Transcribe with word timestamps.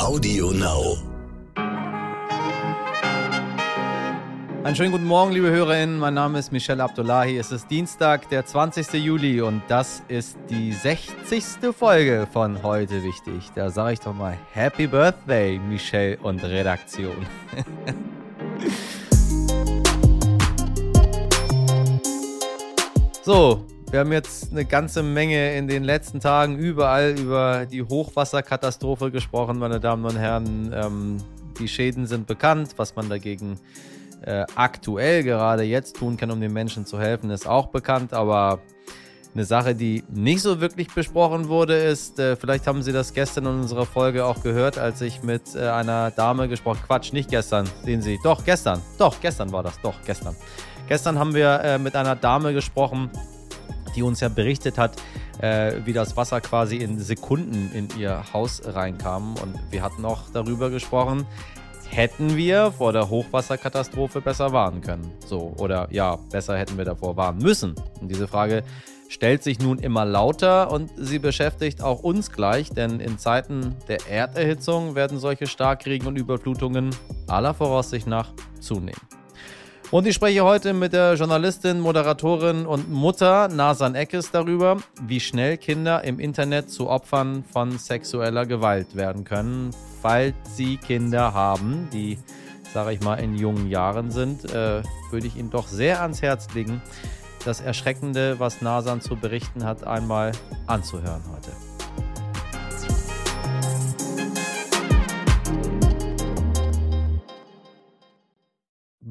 Audio 0.00 0.50
Now. 0.50 0.96
Einen 4.64 4.74
schönen 4.74 4.90
guten 4.92 5.04
Morgen, 5.04 5.32
liebe 5.32 5.50
HörerInnen. 5.50 5.98
Mein 5.98 6.14
Name 6.14 6.38
ist 6.38 6.52
Michelle 6.52 6.82
Abdullahi. 6.82 7.36
Es 7.36 7.52
ist 7.52 7.70
Dienstag, 7.70 8.26
der 8.30 8.46
20. 8.46 8.94
Juli 8.94 9.42
und 9.42 9.62
das 9.68 10.02
ist 10.08 10.38
die 10.48 10.72
60. 10.72 11.44
Folge 11.78 12.26
von 12.32 12.62
Heute 12.62 13.04
Wichtig. 13.04 13.50
Da 13.54 13.68
sage 13.68 13.92
ich 13.92 14.00
doch 14.00 14.14
mal 14.14 14.38
Happy 14.54 14.86
Birthday, 14.86 15.58
Michelle 15.58 16.16
und 16.22 16.42
Redaktion. 16.42 17.26
so, 23.22 23.66
wir 23.90 24.00
haben 24.00 24.12
jetzt 24.12 24.52
eine 24.52 24.64
ganze 24.64 25.02
Menge 25.02 25.56
in 25.56 25.66
den 25.66 25.82
letzten 25.82 26.20
Tagen 26.20 26.58
überall 26.58 27.18
über 27.18 27.66
die 27.66 27.82
Hochwasserkatastrophe 27.82 29.10
gesprochen, 29.10 29.58
meine 29.58 29.80
Damen 29.80 30.04
und 30.04 30.16
Herren. 30.16 30.72
Ähm, 30.72 31.16
die 31.58 31.66
Schäden 31.66 32.06
sind 32.06 32.26
bekannt, 32.26 32.74
was 32.76 32.94
man 32.94 33.08
dagegen 33.08 33.58
äh, 34.22 34.44
aktuell 34.54 35.24
gerade 35.24 35.64
jetzt 35.64 35.96
tun 35.96 36.16
kann, 36.16 36.30
um 36.30 36.40
den 36.40 36.52
Menschen 36.52 36.86
zu 36.86 37.00
helfen, 37.00 37.30
ist 37.30 37.48
auch 37.48 37.66
bekannt. 37.66 38.12
Aber 38.12 38.60
eine 39.34 39.44
Sache, 39.44 39.74
die 39.74 40.04
nicht 40.08 40.42
so 40.42 40.60
wirklich 40.60 40.88
besprochen 40.94 41.48
wurde, 41.48 41.76
ist, 41.76 42.20
äh, 42.20 42.36
vielleicht 42.36 42.68
haben 42.68 42.82
Sie 42.82 42.92
das 42.92 43.12
gestern 43.12 43.46
in 43.46 43.60
unserer 43.60 43.86
Folge 43.86 44.24
auch 44.24 44.42
gehört, 44.42 44.78
als 44.78 45.00
ich 45.00 45.24
mit 45.24 45.56
äh, 45.56 45.68
einer 45.68 46.12
Dame 46.12 46.48
gesprochen 46.48 46.80
Quatsch, 46.86 47.12
nicht 47.12 47.30
gestern, 47.30 47.68
sehen 47.84 48.02
Sie. 48.02 48.20
Doch, 48.22 48.44
gestern. 48.44 48.80
Doch, 48.98 49.20
gestern 49.20 49.50
war 49.50 49.64
das. 49.64 49.80
Doch, 49.80 49.96
gestern. 50.06 50.36
Gestern 50.86 51.18
haben 51.18 51.34
wir 51.34 51.60
äh, 51.60 51.78
mit 51.78 51.96
einer 51.96 52.16
Dame 52.16 52.52
gesprochen, 52.52 53.10
die 53.94 54.02
uns 54.02 54.20
ja 54.20 54.28
berichtet 54.28 54.78
hat, 54.78 54.96
äh, 55.40 55.74
wie 55.84 55.92
das 55.92 56.16
Wasser 56.16 56.40
quasi 56.40 56.76
in 56.76 56.98
Sekunden 56.98 57.70
in 57.74 57.88
ihr 57.98 58.22
Haus 58.32 58.62
reinkam. 58.64 59.34
Und 59.42 59.58
wir 59.70 59.82
hatten 59.82 60.04
auch 60.04 60.22
darüber 60.32 60.70
gesprochen, 60.70 61.26
hätten 61.88 62.36
wir 62.36 62.72
vor 62.72 62.92
der 62.92 63.10
Hochwasserkatastrophe 63.10 64.20
besser 64.20 64.52
warnen 64.52 64.80
können. 64.80 65.10
So, 65.26 65.54
oder 65.58 65.88
ja, 65.90 66.16
besser 66.30 66.56
hätten 66.56 66.78
wir 66.78 66.84
davor 66.84 67.16
warnen 67.16 67.42
müssen. 67.42 67.74
Und 68.00 68.08
diese 68.08 68.28
Frage 68.28 68.62
stellt 69.08 69.42
sich 69.42 69.58
nun 69.58 69.78
immer 69.78 70.04
lauter 70.04 70.70
und 70.70 70.92
sie 70.96 71.18
beschäftigt 71.18 71.82
auch 71.82 72.00
uns 72.02 72.30
gleich, 72.30 72.70
denn 72.70 73.00
in 73.00 73.18
Zeiten 73.18 73.74
der 73.88 74.08
Erderhitzung 74.08 74.94
werden 74.94 75.18
solche 75.18 75.48
Starkregen 75.48 76.06
und 76.06 76.16
Überflutungen 76.16 76.90
aller 77.26 77.52
Voraussicht 77.52 78.06
nach 78.06 78.32
zunehmen. 78.60 79.19
Und 79.90 80.06
ich 80.06 80.14
spreche 80.14 80.44
heute 80.44 80.72
mit 80.72 80.92
der 80.92 81.14
Journalistin, 81.14 81.80
Moderatorin 81.80 82.64
und 82.64 82.88
Mutter 82.92 83.48
Nasan 83.48 83.96
Eckes 83.96 84.30
darüber, 84.30 84.76
wie 85.02 85.18
schnell 85.18 85.56
Kinder 85.56 86.04
im 86.04 86.20
Internet 86.20 86.70
zu 86.70 86.88
Opfern 86.88 87.42
von 87.42 87.76
sexueller 87.76 88.46
Gewalt 88.46 88.94
werden 88.94 89.24
können, 89.24 89.70
falls 90.00 90.36
sie 90.54 90.76
Kinder 90.76 91.34
haben, 91.34 91.88
die, 91.92 92.18
sage 92.72 92.92
ich 92.92 93.00
mal, 93.00 93.16
in 93.16 93.34
jungen 93.34 93.68
Jahren 93.68 94.12
sind, 94.12 94.44
äh, 94.44 94.84
würde 95.10 95.26
ich 95.26 95.36
Ihnen 95.36 95.50
doch 95.50 95.66
sehr 95.66 96.02
ans 96.02 96.22
Herz 96.22 96.46
legen, 96.54 96.80
das 97.44 97.60
Erschreckende, 97.60 98.38
was 98.38 98.62
Nasan 98.62 99.00
zu 99.00 99.16
berichten 99.16 99.64
hat, 99.64 99.84
einmal 99.84 100.30
anzuhören 100.68 101.22
heute. 101.34 101.69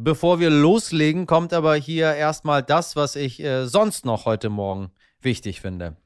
Bevor 0.10 0.40
wir 0.40 0.50
loslegen, 0.50 1.28
kommt 1.28 1.54
aber 1.54 1.76
hier 1.76 2.16
erstmal 2.16 2.64
das, 2.64 2.96
was 2.96 3.16
ich 3.16 3.44
äh, 3.44 3.68
sonst 3.68 4.06
noch 4.06 4.26
heute 4.26 4.50
Morgen 4.50 4.90
wichtig 5.22 5.62
finde. 5.62 5.98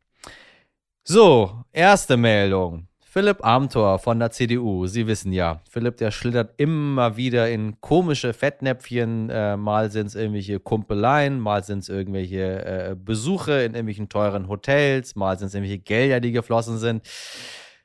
So, 1.05 1.63
erste 1.71 2.17
Meldung. 2.17 2.89
Philipp 2.99 3.45
Amthor 3.45 3.99
von 3.99 4.19
der 4.19 4.31
CDU. 4.31 4.87
Sie 4.87 5.07
wissen 5.07 5.31
ja, 5.31 5.61
Philipp, 5.69 5.95
der 5.95 6.11
schlittert 6.11 6.53
immer 6.57 7.15
wieder 7.15 7.49
in 7.49 7.79
komische 7.79 8.33
Fettnäpfchen. 8.33 9.29
Äh, 9.29 9.55
mal 9.55 9.89
sind 9.89 10.07
es 10.07 10.15
irgendwelche 10.15 10.59
Kumpeleien, 10.59 11.39
mal 11.39 11.63
sind 11.63 11.79
es 11.79 11.87
irgendwelche 11.87 12.65
äh, 12.65 12.95
Besuche 12.99 13.61
in 13.61 13.73
irgendwelchen 13.73 14.09
teuren 14.09 14.49
Hotels, 14.49 15.15
mal 15.15 15.39
sind 15.39 15.47
es 15.47 15.53
irgendwelche 15.53 15.81
Gelder, 15.81 16.19
die 16.19 16.33
geflossen 16.33 16.77
sind. 16.77 17.05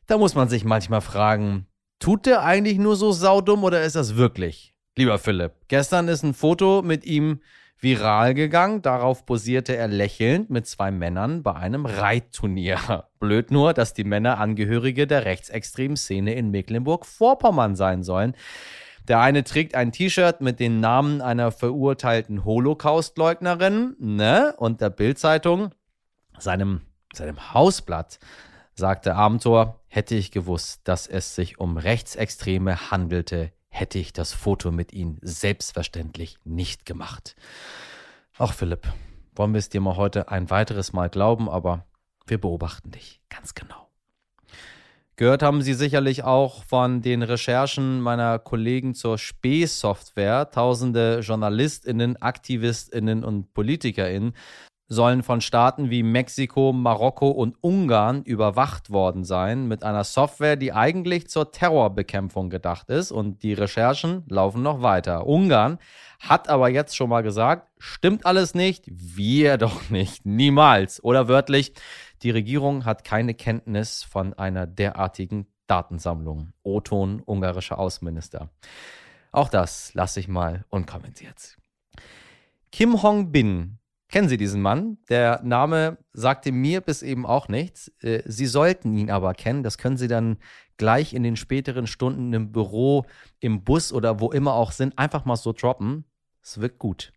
Da 0.08 0.18
muss 0.18 0.34
man 0.34 0.48
sich 0.48 0.64
manchmal 0.64 1.00
fragen, 1.00 1.68
tut 2.00 2.26
der 2.26 2.42
eigentlich 2.42 2.78
nur 2.78 2.96
so 2.96 3.12
saudumm 3.12 3.62
oder 3.62 3.84
ist 3.84 3.94
das 3.94 4.16
wirklich? 4.16 4.74
Lieber 4.98 5.20
Philipp, 5.20 5.52
gestern 5.68 6.08
ist 6.08 6.24
ein 6.24 6.34
Foto 6.34 6.82
mit 6.82 7.06
ihm 7.06 7.38
viral 7.78 8.34
gegangen. 8.34 8.82
Darauf 8.82 9.24
posierte 9.24 9.76
er 9.76 9.86
lächelnd 9.86 10.50
mit 10.50 10.66
zwei 10.66 10.90
Männern 10.90 11.44
bei 11.44 11.54
einem 11.54 11.86
Reitturnier. 11.86 13.04
Blöd 13.20 13.52
nur, 13.52 13.74
dass 13.74 13.94
die 13.94 14.02
Männer 14.02 14.40
Angehörige 14.40 15.06
der 15.06 15.24
rechtsextremen 15.24 15.96
Szene 15.96 16.34
in 16.34 16.50
Mecklenburg-Vorpommern 16.50 17.76
sein 17.76 18.02
sollen. 18.02 18.34
Der 19.06 19.20
eine 19.20 19.44
trägt 19.44 19.76
ein 19.76 19.92
T-Shirt 19.92 20.40
mit 20.40 20.58
den 20.58 20.80
Namen 20.80 21.20
einer 21.20 21.52
verurteilten 21.52 22.44
Holocaustleugnerin, 22.44 23.94
ne? 24.00 24.52
Und 24.56 24.80
der 24.80 24.90
Bildzeitung, 24.90 25.70
seinem, 26.40 26.80
seinem 27.14 27.54
Hausblatt, 27.54 28.18
sagte 28.74 29.14
Abenteuer, 29.14 29.78
hätte 29.86 30.16
ich 30.16 30.32
gewusst, 30.32 30.80
dass 30.88 31.06
es 31.06 31.36
sich 31.36 31.60
um 31.60 31.76
Rechtsextreme 31.76 32.90
handelte, 32.90 33.52
hätte 33.78 33.98
ich 33.98 34.12
das 34.12 34.32
Foto 34.32 34.70
mit 34.70 34.92
Ihnen 34.92 35.18
selbstverständlich 35.22 36.38
nicht 36.44 36.86
gemacht. 36.86 37.36
Ach 38.36 38.52
Philipp, 38.52 38.88
wollen 39.34 39.52
wir 39.52 39.58
es 39.58 39.68
dir 39.68 39.80
mal 39.80 39.96
heute 39.96 40.28
ein 40.28 40.50
weiteres 40.50 40.92
Mal 40.92 41.08
glauben, 41.08 41.48
aber 41.48 41.86
wir 42.26 42.40
beobachten 42.40 42.90
dich 42.90 43.20
ganz 43.28 43.54
genau. 43.54 43.88
Gehört 45.16 45.42
haben 45.42 45.62
Sie 45.62 45.74
sicherlich 45.74 46.22
auch 46.22 46.62
von 46.62 47.02
den 47.02 47.22
Recherchen 47.22 48.00
meiner 48.00 48.38
Kollegen 48.38 48.94
zur 48.94 49.18
Spee-Software. 49.18 50.50
Tausende 50.52 51.20
JournalistInnen, 51.20 52.22
AktivistInnen 52.22 53.24
und 53.24 53.52
PolitikerInnen 53.52 54.34
sollen 54.88 55.22
von 55.22 55.42
Staaten 55.42 55.90
wie 55.90 56.02
Mexiko, 56.02 56.72
Marokko 56.72 57.28
und 57.28 57.56
Ungarn 57.60 58.22
überwacht 58.22 58.90
worden 58.90 59.24
sein 59.24 59.68
mit 59.68 59.84
einer 59.84 60.04
Software, 60.04 60.56
die 60.56 60.72
eigentlich 60.72 61.28
zur 61.28 61.52
Terrorbekämpfung 61.52 62.48
gedacht 62.48 62.88
ist 62.88 63.12
und 63.12 63.42
die 63.42 63.52
Recherchen 63.52 64.24
laufen 64.28 64.62
noch 64.62 64.80
weiter. 64.80 65.26
Ungarn 65.26 65.78
hat 66.20 66.48
aber 66.48 66.70
jetzt 66.70 66.96
schon 66.96 67.10
mal 67.10 67.22
gesagt, 67.22 67.68
stimmt 67.78 68.24
alles 68.24 68.54
nicht, 68.54 68.84
wir 68.88 69.56
doch 69.58 69.90
nicht, 69.90 70.24
niemals. 70.24 71.04
Oder 71.04 71.28
wörtlich, 71.28 71.74
die 72.22 72.30
Regierung 72.30 72.86
hat 72.86 73.04
keine 73.04 73.34
Kenntnis 73.34 74.02
von 74.02 74.32
einer 74.34 74.66
derartigen 74.66 75.46
Datensammlung. 75.66 76.52
O-Ton 76.62 77.22
ungarischer 77.24 77.78
Außenminister. 77.78 78.48
Auch 79.32 79.50
das 79.50 79.92
lasse 79.92 80.18
ich 80.18 80.28
mal 80.28 80.64
unkommentiert. 80.70 81.58
Kim 82.72 83.02
Hong-bin, 83.02 83.78
Kennen 84.08 84.28
Sie 84.28 84.38
diesen 84.38 84.62
Mann? 84.62 84.96
Der 85.10 85.40
Name 85.42 85.98
sagte 86.14 86.50
mir 86.50 86.80
bis 86.80 87.02
eben 87.02 87.26
auch 87.26 87.48
nichts. 87.48 87.92
Äh, 88.00 88.22
Sie 88.24 88.46
sollten 88.46 88.96
ihn 88.96 89.10
aber 89.10 89.34
kennen. 89.34 89.62
Das 89.62 89.76
können 89.76 89.98
Sie 89.98 90.08
dann 90.08 90.38
gleich 90.78 91.12
in 91.12 91.22
den 91.22 91.36
späteren 91.36 91.86
Stunden 91.86 92.32
im 92.32 92.50
Büro, 92.50 93.04
im 93.40 93.64
Bus 93.64 93.92
oder 93.92 94.20
wo 94.20 94.30
immer 94.30 94.54
auch 94.54 94.72
sind, 94.72 94.98
einfach 94.98 95.26
mal 95.26 95.36
so 95.36 95.52
droppen. 95.52 96.04
Es 96.42 96.58
wirkt 96.58 96.78
gut. 96.78 97.12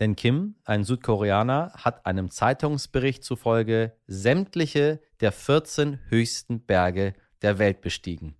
Denn 0.00 0.16
Kim, 0.16 0.56
ein 0.64 0.84
Südkoreaner, 0.84 1.72
hat 1.74 2.06
einem 2.06 2.30
Zeitungsbericht 2.30 3.22
zufolge 3.22 3.92
sämtliche 4.06 5.00
der 5.20 5.32
14 5.32 6.00
höchsten 6.08 6.64
Berge 6.64 7.14
der 7.42 7.58
Welt 7.58 7.80
bestiegen. 7.80 8.36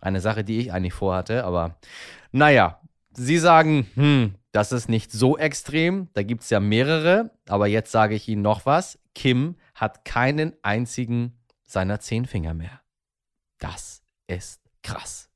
Eine 0.00 0.20
Sache, 0.20 0.42
die 0.42 0.58
ich 0.58 0.72
eigentlich 0.72 0.94
vorhatte, 0.94 1.44
aber 1.44 1.78
naja, 2.32 2.80
Sie 3.14 3.38
sagen, 3.38 3.86
hm, 3.94 4.34
das 4.52 4.72
ist 4.72 4.88
nicht 4.88 5.10
so 5.12 5.38
extrem, 5.38 6.08
da 6.12 6.22
gibt 6.22 6.42
es 6.42 6.50
ja 6.50 6.60
mehrere, 6.60 7.30
aber 7.48 7.66
jetzt 7.66 7.90
sage 7.90 8.14
ich 8.14 8.28
Ihnen 8.28 8.42
noch 8.42 8.66
was. 8.66 8.98
Kim 9.14 9.56
hat 9.74 10.04
keinen 10.04 10.54
einzigen 10.62 11.38
seiner 11.64 12.00
zehn 12.00 12.26
Finger 12.26 12.54
mehr. 12.54 12.80
Das 13.58 14.02
ist 14.26 14.60
krass. 14.82 15.31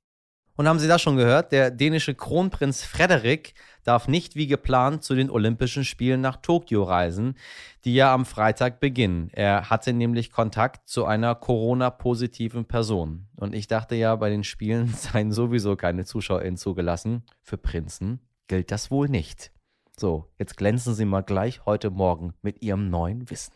Und 0.56 0.66
haben 0.66 0.78
Sie 0.78 0.88
das 0.88 1.02
schon 1.02 1.16
gehört? 1.16 1.52
Der 1.52 1.70
dänische 1.70 2.14
Kronprinz 2.14 2.82
Frederik 2.82 3.54
darf 3.84 4.08
nicht 4.08 4.34
wie 4.36 4.46
geplant 4.46 5.04
zu 5.04 5.14
den 5.14 5.30
Olympischen 5.30 5.84
Spielen 5.84 6.20
nach 6.20 6.36
Tokio 6.36 6.82
reisen, 6.82 7.36
die 7.84 7.94
ja 7.94 8.12
am 8.12 8.24
Freitag 8.24 8.80
beginnen. 8.80 9.30
Er 9.32 9.70
hatte 9.70 9.92
nämlich 9.92 10.32
Kontakt 10.32 10.88
zu 10.88 11.04
einer 11.04 11.34
Corona-positiven 11.34 12.64
Person. 12.64 13.28
Und 13.36 13.54
ich 13.54 13.68
dachte 13.68 13.94
ja, 13.94 14.16
bei 14.16 14.30
den 14.30 14.44
Spielen 14.44 14.88
seien 14.96 15.30
sowieso 15.30 15.76
keine 15.76 16.04
ZuschauerInnen 16.04 16.56
zugelassen. 16.56 17.22
Für 17.42 17.58
Prinzen 17.58 18.20
gilt 18.48 18.72
das 18.72 18.90
wohl 18.90 19.08
nicht. 19.08 19.52
So, 19.98 20.30
jetzt 20.38 20.56
glänzen 20.56 20.94
Sie 20.94 21.04
mal 21.04 21.22
gleich 21.22 21.64
heute 21.64 21.90
Morgen 21.90 22.34
mit 22.42 22.62
Ihrem 22.62 22.90
neuen 22.90 23.30
Wissen. 23.30 23.52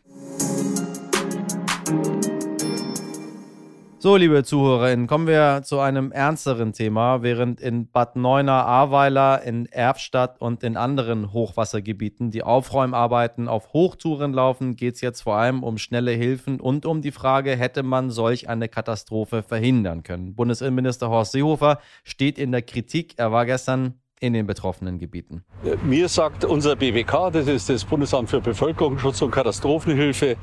So, 4.02 4.16
liebe 4.16 4.42
Zuhörerinnen, 4.44 5.06
kommen 5.06 5.26
wir 5.26 5.60
zu 5.62 5.78
einem 5.78 6.10
ernsteren 6.10 6.72
Thema. 6.72 7.22
Während 7.22 7.60
in 7.60 7.86
Bad 7.90 8.16
Neuenahr-Ahrweiler, 8.16 9.42
in 9.42 9.66
Erfstadt 9.66 10.40
und 10.40 10.62
in 10.62 10.78
anderen 10.78 11.34
Hochwassergebieten 11.34 12.30
die 12.30 12.42
Aufräumarbeiten 12.42 13.46
auf 13.46 13.74
Hochtouren 13.74 14.32
laufen, 14.32 14.74
geht 14.74 14.94
es 14.94 15.02
jetzt 15.02 15.20
vor 15.20 15.36
allem 15.36 15.62
um 15.62 15.76
schnelle 15.76 16.12
Hilfen 16.12 16.60
und 16.60 16.86
um 16.86 17.02
die 17.02 17.10
Frage, 17.10 17.54
hätte 17.54 17.82
man 17.82 18.08
solch 18.08 18.48
eine 18.48 18.70
Katastrophe 18.70 19.42
verhindern 19.42 20.02
können. 20.02 20.34
Bundesinnenminister 20.34 21.10
Horst 21.10 21.32
Seehofer 21.32 21.78
steht 22.02 22.38
in 22.38 22.52
der 22.52 22.62
Kritik. 22.62 23.18
Er 23.18 23.32
war 23.32 23.44
gestern 23.44 24.00
in 24.18 24.32
den 24.32 24.46
betroffenen 24.46 24.96
Gebieten. 24.96 25.44
Mir 25.84 26.08
sagt 26.08 26.46
unser 26.46 26.74
BWK, 26.74 27.32
das 27.32 27.48
ist 27.48 27.68
das 27.68 27.84
Bundesamt 27.84 28.30
für 28.30 28.40
Bevölkerungsschutz 28.40 29.20
und 29.20 29.30
Katastrophenhilfe, 29.30 30.36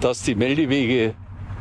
dass 0.00 0.22
die 0.22 0.34
Meldewege 0.34 1.14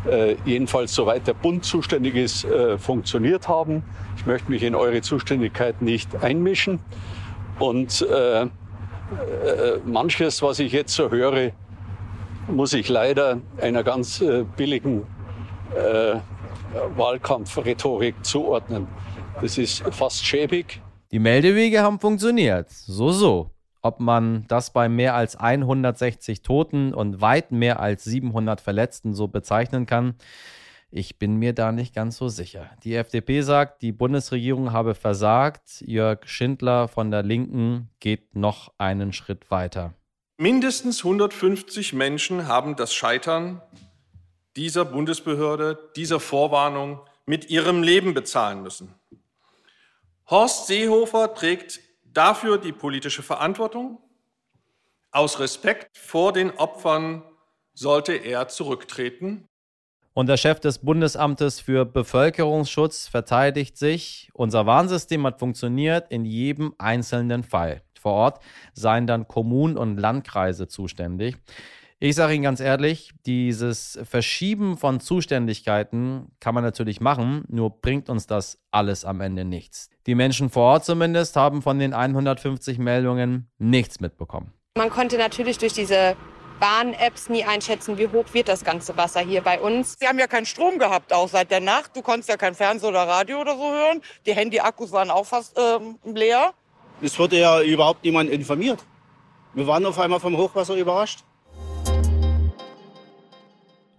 äh, 0.07 0.35
jedenfalls 0.45 0.93
soweit 0.93 1.27
der 1.27 1.33
Bund 1.33 1.65
zuständig 1.65 2.15
ist, 2.15 2.45
äh, 2.45 2.77
funktioniert 2.77 3.47
haben. 3.47 3.83
Ich 4.17 4.25
möchte 4.25 4.51
mich 4.51 4.63
in 4.63 4.75
eure 4.75 5.01
Zuständigkeit 5.01 5.81
nicht 5.81 6.23
einmischen. 6.23 6.79
Und 7.59 8.01
äh, 8.01 8.43
äh, 8.43 8.47
manches, 9.85 10.41
was 10.41 10.59
ich 10.59 10.71
jetzt 10.71 10.93
so 10.93 11.09
höre, 11.09 11.51
muss 12.47 12.73
ich 12.73 12.89
leider 12.89 13.41
einer 13.59 13.83
ganz 13.83 14.21
äh, 14.21 14.45
billigen 14.55 15.03
äh, 15.75 16.19
Wahlkampfrhetorik 16.95 18.15
zuordnen. 18.23 18.87
Das 19.41 19.57
ist 19.57 19.83
fast 19.91 20.25
schäbig. 20.25 20.81
Die 21.11 21.19
Meldewege 21.19 21.81
haben 21.81 21.99
funktioniert. 21.99 22.69
So, 22.69 23.11
so. 23.11 23.51
Ob 23.87 24.01
man 24.01 24.43
das 24.49 24.71
bei 24.71 24.89
mehr 24.89 25.15
als 25.15 25.37
160 25.37 26.41
Toten 26.41 26.93
und 26.93 27.21
weit 27.21 27.53
mehr 27.53 27.79
als 27.79 28.03
700 28.03 28.59
Verletzten 28.59 29.13
so 29.13 29.29
bezeichnen 29.29 29.85
kann, 29.85 30.15
ich 30.91 31.17
bin 31.17 31.37
mir 31.37 31.53
da 31.53 31.71
nicht 31.71 31.95
ganz 31.95 32.17
so 32.17 32.27
sicher. 32.27 32.69
Die 32.83 32.95
FDP 32.95 33.43
sagt, 33.43 33.81
die 33.81 33.93
Bundesregierung 33.93 34.73
habe 34.73 34.93
versagt. 34.93 35.81
Jörg 35.85 36.27
Schindler 36.27 36.89
von 36.89 37.11
der 37.11 37.23
Linken 37.23 37.89
geht 38.01 38.35
noch 38.35 38.73
einen 38.77 39.13
Schritt 39.13 39.49
weiter. 39.51 39.93
Mindestens 40.37 41.05
150 41.05 41.93
Menschen 41.93 42.45
haben 42.45 42.75
das 42.75 42.93
Scheitern 42.93 43.61
dieser 44.57 44.83
Bundesbehörde, 44.83 45.79
dieser 45.95 46.19
Vorwarnung 46.19 46.99
mit 47.25 47.49
ihrem 47.49 47.83
Leben 47.83 48.13
bezahlen 48.13 48.63
müssen. 48.63 48.93
Horst 50.29 50.67
Seehofer 50.67 51.33
trägt 51.33 51.86
dafür 52.17 52.57
die 52.57 52.71
politische 52.71 53.21
Verantwortung. 53.21 53.99
Aus 55.11 55.39
Respekt 55.39 55.97
vor 55.97 56.33
den 56.33 56.51
Opfern 56.51 57.23
sollte 57.73 58.13
er 58.13 58.47
zurücktreten. 58.47 59.47
Und 60.13 60.27
der 60.27 60.37
Chef 60.37 60.59
des 60.59 60.79
Bundesamtes 60.79 61.59
für 61.59 61.85
Bevölkerungsschutz 61.85 63.07
verteidigt 63.07 63.77
sich. 63.77 64.31
Unser 64.33 64.65
Warnsystem 64.65 65.25
hat 65.27 65.39
funktioniert 65.39 66.11
in 66.11 66.25
jedem 66.25 66.73
einzelnen 66.79 67.43
Fall. 67.43 67.83
Vor 67.99 68.13
Ort 68.13 68.43
seien 68.73 69.05
dann 69.05 69.27
Kommunen 69.27 69.77
und 69.77 69.97
Landkreise 69.97 70.67
zuständig. 70.67 71.37
Ich 71.99 72.13
sage 72.13 72.35
Ihnen 72.35 72.43
ganz 72.43 72.59
ehrlich, 72.59 73.11
dieses 73.25 73.97
Verschieben 74.03 74.77
von 74.77 74.99
Zuständigkeiten 74.99 76.27
kann 76.39 76.53
man 76.53 76.63
natürlich 76.63 77.01
machen, 77.01 77.43
nur 77.47 77.71
bringt 77.71 78.07
uns 78.07 78.27
das 78.27 78.59
alles 78.69 79.03
am 79.03 79.19
Ende 79.19 79.45
nichts. 79.45 79.89
Die 80.05 80.13
Menschen 80.13 80.51
vor 80.51 80.73
Ort 80.73 80.85
zumindest 80.85 81.35
haben 81.35 81.63
von 81.63 81.79
den 81.79 81.95
150 81.95 82.77
Meldungen 82.77 83.49
nichts 83.57 83.99
mitbekommen. 83.99 84.53
Man 84.77 84.91
konnte 84.91 85.17
natürlich 85.17 85.57
durch 85.57 85.73
diese 85.73 86.15
Bahn-Apps 86.59 87.29
nie 87.29 87.43
einschätzen, 87.43 87.97
wie 87.97 88.07
hoch 88.09 88.25
wird 88.31 88.47
das 88.47 88.63
ganze 88.63 88.95
Wasser 88.95 89.21
hier 89.21 89.41
bei 89.41 89.59
uns. 89.59 89.95
Wir 89.99 90.09
haben 90.09 90.19
ja 90.19 90.27
keinen 90.27 90.45
Strom 90.45 90.77
gehabt, 90.77 91.11
auch 91.11 91.29
seit 91.29 91.49
der 91.49 91.61
Nacht. 91.61 91.95
Du 91.95 92.03
konntest 92.03 92.29
ja 92.29 92.37
kein 92.37 92.53
Fernsehen 92.53 92.89
oder 92.89 93.07
Radio 93.07 93.41
oder 93.41 93.55
so 93.55 93.71
hören. 93.71 94.03
Die 94.27 94.35
Handy-Akkus 94.35 94.91
waren 94.91 95.09
auch 95.09 95.25
fast 95.25 95.57
ähm, 95.57 95.97
leer. 96.13 96.53
Es 97.01 97.17
wurde 97.17 97.39
ja 97.39 97.59
überhaupt 97.63 98.03
niemand 98.03 98.29
informiert. 98.29 98.85
Wir 99.55 99.65
waren 99.65 99.83
auf 99.83 99.97
einmal 99.97 100.19
vom 100.19 100.37
Hochwasser 100.37 100.75
überrascht. 100.75 101.23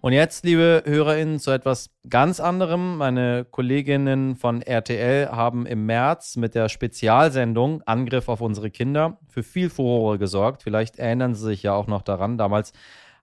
Und 0.01 0.13
jetzt, 0.13 0.45
liebe 0.45 0.83
HörerInnen, 0.85 1.39
zu 1.39 1.51
etwas 1.51 1.89
ganz 2.09 2.39
anderem. 2.39 2.95
Meine 2.95 3.45
Kolleginnen 3.49 4.37
von 4.37 4.61
RTL 4.61 5.27
haben 5.29 5.65
im 5.65 5.85
März 5.85 6.37
mit 6.37 6.55
der 6.55 6.69
Spezialsendung 6.69 7.81
Angriff 7.81 8.29
auf 8.29 8.39
unsere 8.39 8.71
Kinder 8.71 9.19
für 9.27 9.43
viel 9.43 9.69
Furore 9.69 10.17
gesorgt. 10.17 10.63
Vielleicht 10.63 10.99
erinnern 10.99 11.35
Sie 11.35 11.45
sich 11.45 11.63
ja 11.63 11.73
auch 11.73 11.87
noch 11.87 12.01
daran. 12.01 12.37
Damals 12.37 12.71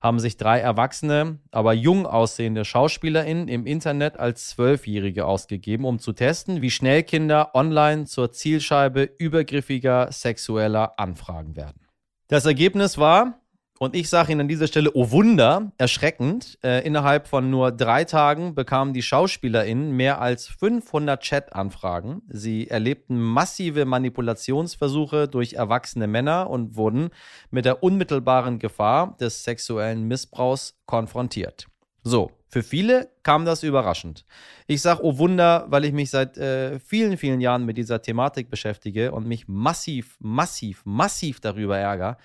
haben 0.02 0.20
sich 0.20 0.36
drei 0.36 0.60
erwachsene, 0.60 1.38
aber 1.50 1.72
jung 1.72 2.04
aussehende 2.06 2.66
SchauspielerInnen 2.66 3.48
im 3.48 3.64
Internet 3.64 4.18
als 4.18 4.50
Zwölfjährige 4.50 5.24
ausgegeben, 5.24 5.86
um 5.86 5.98
zu 5.98 6.12
testen, 6.12 6.60
wie 6.60 6.70
schnell 6.70 7.02
Kinder 7.04 7.54
online 7.54 8.04
zur 8.04 8.32
Zielscheibe 8.32 9.08
übergriffiger 9.18 10.12
sexueller 10.12 10.98
Anfragen 10.98 11.56
werden. 11.56 11.80
Das 12.28 12.44
Ergebnis 12.44 12.98
war, 12.98 13.40
und 13.78 13.94
ich 13.94 14.08
sage 14.08 14.32
Ihnen 14.32 14.42
an 14.42 14.48
dieser 14.48 14.66
Stelle, 14.66 14.90
oh 14.94 15.10
Wunder, 15.10 15.70
erschreckend. 15.76 16.58
Äh, 16.64 16.86
innerhalb 16.86 17.28
von 17.28 17.50
nur 17.50 17.72
drei 17.72 18.04
Tagen 18.04 18.54
bekamen 18.54 18.94
die 18.94 19.02
SchauspielerInnen 19.02 19.92
mehr 19.92 20.20
als 20.20 20.46
500 20.46 21.20
Chat-Anfragen. 21.20 22.22
Sie 22.28 22.68
erlebten 22.68 23.20
massive 23.20 23.84
Manipulationsversuche 23.84 25.28
durch 25.28 25.54
erwachsene 25.54 26.06
Männer 26.06 26.48
und 26.48 26.76
wurden 26.76 27.10
mit 27.50 27.66
der 27.66 27.82
unmittelbaren 27.82 28.58
Gefahr 28.58 29.16
des 29.20 29.44
sexuellen 29.44 30.04
Missbrauchs 30.04 30.78
konfrontiert. 30.86 31.66
So, 32.02 32.30
für 32.48 32.62
viele 32.62 33.10
kam 33.24 33.44
das 33.44 33.62
überraschend. 33.62 34.24
Ich 34.66 34.80
sage, 34.80 35.00
oh 35.02 35.18
Wunder, 35.18 35.66
weil 35.68 35.84
ich 35.84 35.92
mich 35.92 36.10
seit 36.10 36.38
äh, 36.38 36.78
vielen, 36.78 37.18
vielen 37.18 37.42
Jahren 37.42 37.66
mit 37.66 37.76
dieser 37.76 38.00
Thematik 38.00 38.48
beschäftige 38.48 39.12
und 39.12 39.26
mich 39.26 39.48
massiv, 39.48 40.16
massiv, 40.20 40.80
massiv 40.86 41.40
darüber 41.40 41.76
ärgere 41.76 42.16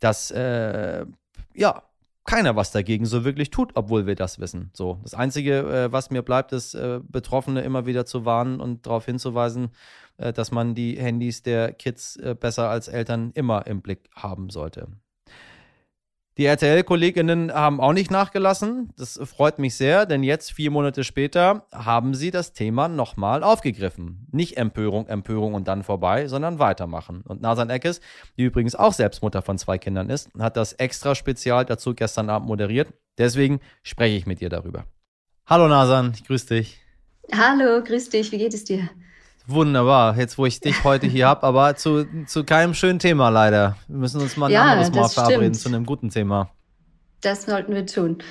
dass 0.00 0.30
äh, 0.30 1.06
ja 1.54 1.82
keiner 2.24 2.54
was 2.54 2.70
dagegen 2.70 3.06
so 3.06 3.24
wirklich 3.24 3.50
tut, 3.50 3.72
obwohl 3.74 4.06
wir 4.06 4.14
das 4.14 4.38
wissen. 4.38 4.70
So, 4.72 5.00
das 5.02 5.14
Einzige, 5.14 5.58
äh, 5.60 5.92
was 5.92 6.10
mir 6.10 6.22
bleibt, 6.22 6.52
ist, 6.52 6.74
äh, 6.74 7.00
Betroffene 7.02 7.62
immer 7.62 7.86
wieder 7.86 8.06
zu 8.06 8.24
warnen 8.24 8.60
und 8.60 8.86
darauf 8.86 9.06
hinzuweisen, 9.06 9.70
äh, 10.16 10.32
dass 10.32 10.50
man 10.50 10.74
die 10.74 10.96
Handys 10.96 11.42
der 11.42 11.72
Kids 11.72 12.16
äh, 12.16 12.36
besser 12.38 12.68
als 12.68 12.88
Eltern 12.88 13.32
immer 13.34 13.66
im 13.66 13.80
Blick 13.80 14.10
haben 14.14 14.50
sollte. 14.50 14.88
Die 16.38 16.46
RTL-Kolleginnen 16.46 17.52
haben 17.52 17.80
auch 17.80 17.92
nicht 17.92 18.10
nachgelassen. 18.10 18.92
Das 18.96 19.20
freut 19.24 19.58
mich 19.58 19.74
sehr, 19.74 20.06
denn 20.06 20.22
jetzt, 20.22 20.52
vier 20.52 20.70
Monate 20.70 21.02
später, 21.04 21.66
haben 21.72 22.14
sie 22.14 22.30
das 22.30 22.52
Thema 22.52 22.88
nochmal 22.88 23.42
aufgegriffen. 23.42 24.26
Nicht 24.30 24.56
Empörung, 24.56 25.06
Empörung 25.08 25.54
und 25.54 25.66
dann 25.66 25.82
vorbei, 25.82 26.28
sondern 26.28 26.58
weitermachen. 26.58 27.22
Und 27.26 27.42
Nasan 27.42 27.68
Eckes, 27.68 28.00
die 28.38 28.44
übrigens 28.44 28.76
auch 28.76 28.92
selbst 28.92 29.22
Mutter 29.22 29.42
von 29.42 29.58
zwei 29.58 29.76
Kindern 29.76 30.08
ist, 30.08 30.30
hat 30.38 30.56
das 30.56 30.72
extra 30.74 31.14
Spezial 31.14 31.64
dazu 31.64 31.94
gestern 31.94 32.30
Abend 32.30 32.48
moderiert. 32.48 32.92
Deswegen 33.18 33.60
spreche 33.82 34.16
ich 34.16 34.26
mit 34.26 34.40
ihr 34.40 34.48
darüber. 34.48 34.84
Hallo 35.46 35.66
Nasan, 35.66 36.12
ich 36.14 36.24
grüße 36.24 36.46
dich. 36.46 36.80
Hallo, 37.32 37.82
grüß 37.82 38.08
dich, 38.08 38.30
wie 38.32 38.38
geht 38.38 38.54
es 38.54 38.64
dir? 38.64 38.88
Wunderbar, 39.46 40.16
jetzt 40.16 40.38
wo 40.38 40.46
ich 40.46 40.60
dich 40.60 40.84
heute 40.84 41.06
hier 41.06 41.26
habe, 41.26 41.44
aber 41.44 41.74
zu, 41.76 42.06
zu 42.26 42.44
keinem 42.44 42.74
schönen 42.74 42.98
Thema 42.98 43.30
leider. 43.30 43.76
Wir 43.88 43.98
müssen 43.98 44.20
uns 44.20 44.36
mal 44.36 44.46
ein 44.46 44.52
ja, 44.52 44.64
anderes 44.64 44.92
Mal 44.92 45.08
verabreden 45.08 45.54
zu 45.54 45.68
einem 45.68 45.86
guten 45.86 46.10
Thema. 46.10 46.50
Das 47.20 47.44
sollten 47.44 47.74
wir 47.74 47.86
tun. 47.86 48.22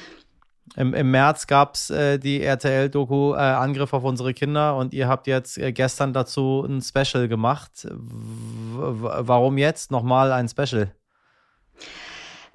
Im, 0.75 0.93
im 0.93 1.11
März 1.11 1.47
gab 1.47 1.75
es 1.75 1.89
äh, 1.89 2.19
die 2.19 2.41
RTL-Doku 2.41 3.33
äh, 3.33 3.37
Angriff 3.37 3.93
auf 3.93 4.03
unsere 4.03 4.33
Kinder 4.33 4.75
und 4.77 4.93
ihr 4.93 5.07
habt 5.07 5.27
jetzt 5.27 5.57
äh, 5.57 5.71
gestern 5.71 6.13
dazu 6.13 6.65
ein 6.67 6.81
Special 6.81 7.27
gemacht. 7.27 7.85
W 7.85 9.09
warum 9.19 9.57
jetzt 9.57 9.91
nochmal 9.91 10.31
ein 10.31 10.47
Special? 10.47 10.91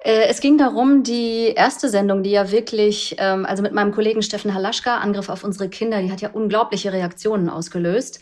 Äh, 0.05 0.27
es 0.27 0.39
ging 0.39 0.57
darum, 0.59 1.01
die 1.01 1.47
erste 1.55 1.89
Sendung, 1.89 2.21
die 2.21 2.29
ja 2.29 2.51
wirklich, 2.51 3.15
ähm, 3.17 3.43
also 3.45 3.63
mit 3.63 3.73
meinem 3.73 3.91
Kollegen 3.91 4.21
Steffen 4.21 4.53
Halaschka, 4.53 4.97
Angriff 4.99 5.29
auf 5.29 5.43
unsere 5.43 5.67
Kinder, 5.67 5.99
die 6.01 6.11
hat 6.11 6.21
ja 6.21 6.29
unglaubliche 6.31 6.93
Reaktionen 6.93 7.49
ausgelöst. 7.49 8.19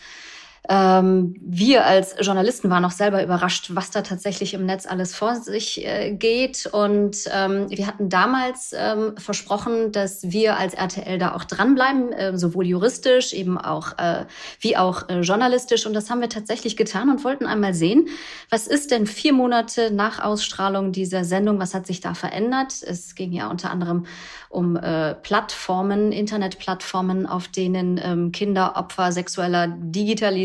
Ähm, 0.70 1.36
wir 1.42 1.86
als 1.86 2.16
Journalisten 2.22 2.70
waren 2.70 2.86
auch 2.86 2.92
selber 2.92 3.22
überrascht, 3.22 3.72
was 3.74 3.92
da 3.92 4.02
tatsächlich 4.02 4.54
im 4.54 4.66
Netz 4.66 4.86
alles 4.86 5.14
vor 5.14 5.36
sich 5.36 5.86
äh, 5.86 6.12
geht. 6.12 6.70
Und 6.72 7.18
ähm, 7.34 7.70
wir 7.70 7.86
hatten 7.86 8.08
damals 8.08 8.74
ähm, 8.74 9.18
versprochen, 9.18 9.92
dass 9.92 10.32
wir 10.32 10.58
als 10.58 10.74
RTL 10.74 11.18
da 11.18 11.36
auch 11.36 11.44
dranbleiben, 11.44 12.14
äh, 12.14 12.38
sowohl 12.38 12.66
juristisch, 12.66 13.34
eben 13.34 13.58
auch 13.58 13.98
äh, 13.98 14.26
wie 14.62 14.78
auch 14.78 15.10
äh, 15.10 15.20
journalistisch. 15.20 15.86
Und 15.86 15.94
das 15.94 16.10
haben 16.10 16.22
wir 16.22 16.30
tatsächlich 16.30 16.78
getan 16.78 17.10
und 17.10 17.26
wollten 17.26 17.46
einmal 17.46 17.74
sehen, 17.74 18.08
was 18.50 18.68
ist 18.68 18.92
denn 18.92 19.06
vier 19.06 19.34
Monate 19.34 19.92
nach 19.92 20.24
Ausstrahlung 20.24 20.94
dieser 20.94 21.26
Sendung, 21.26 21.60
was 21.60 21.74
hat 21.74 21.88
sich 21.88 22.00
da 22.00 22.14
verändert? 22.14 22.84
Es 22.84 23.16
ging 23.16 23.34
ja 23.34 23.50
unter 23.50 23.70
anderem 23.70 24.06
um 24.54 24.76
äh, 24.78 25.16
Plattformen, 25.16 26.12
Internetplattformen, 26.12 27.26
auf 27.26 27.48
denen 27.48 28.00
ähm, 28.02 28.32
Kinder 28.32 28.76
Opfer 28.78 29.12
sexueller 29.12 29.68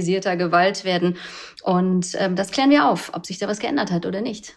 digitalisierter 0.08 0.36
Gewalt 0.36 0.84
werden. 0.84 1.16
Und 1.62 2.16
ähm, 2.18 2.36
das 2.36 2.50
klären 2.50 2.70
wir 2.70 2.88
auf, 2.88 3.12
ob 3.14 3.26
sich 3.26 3.38
da 3.38 3.48
was 3.48 3.58
geändert 3.58 3.90
hat 3.90 4.06
oder 4.06 4.20
nicht. 4.20 4.56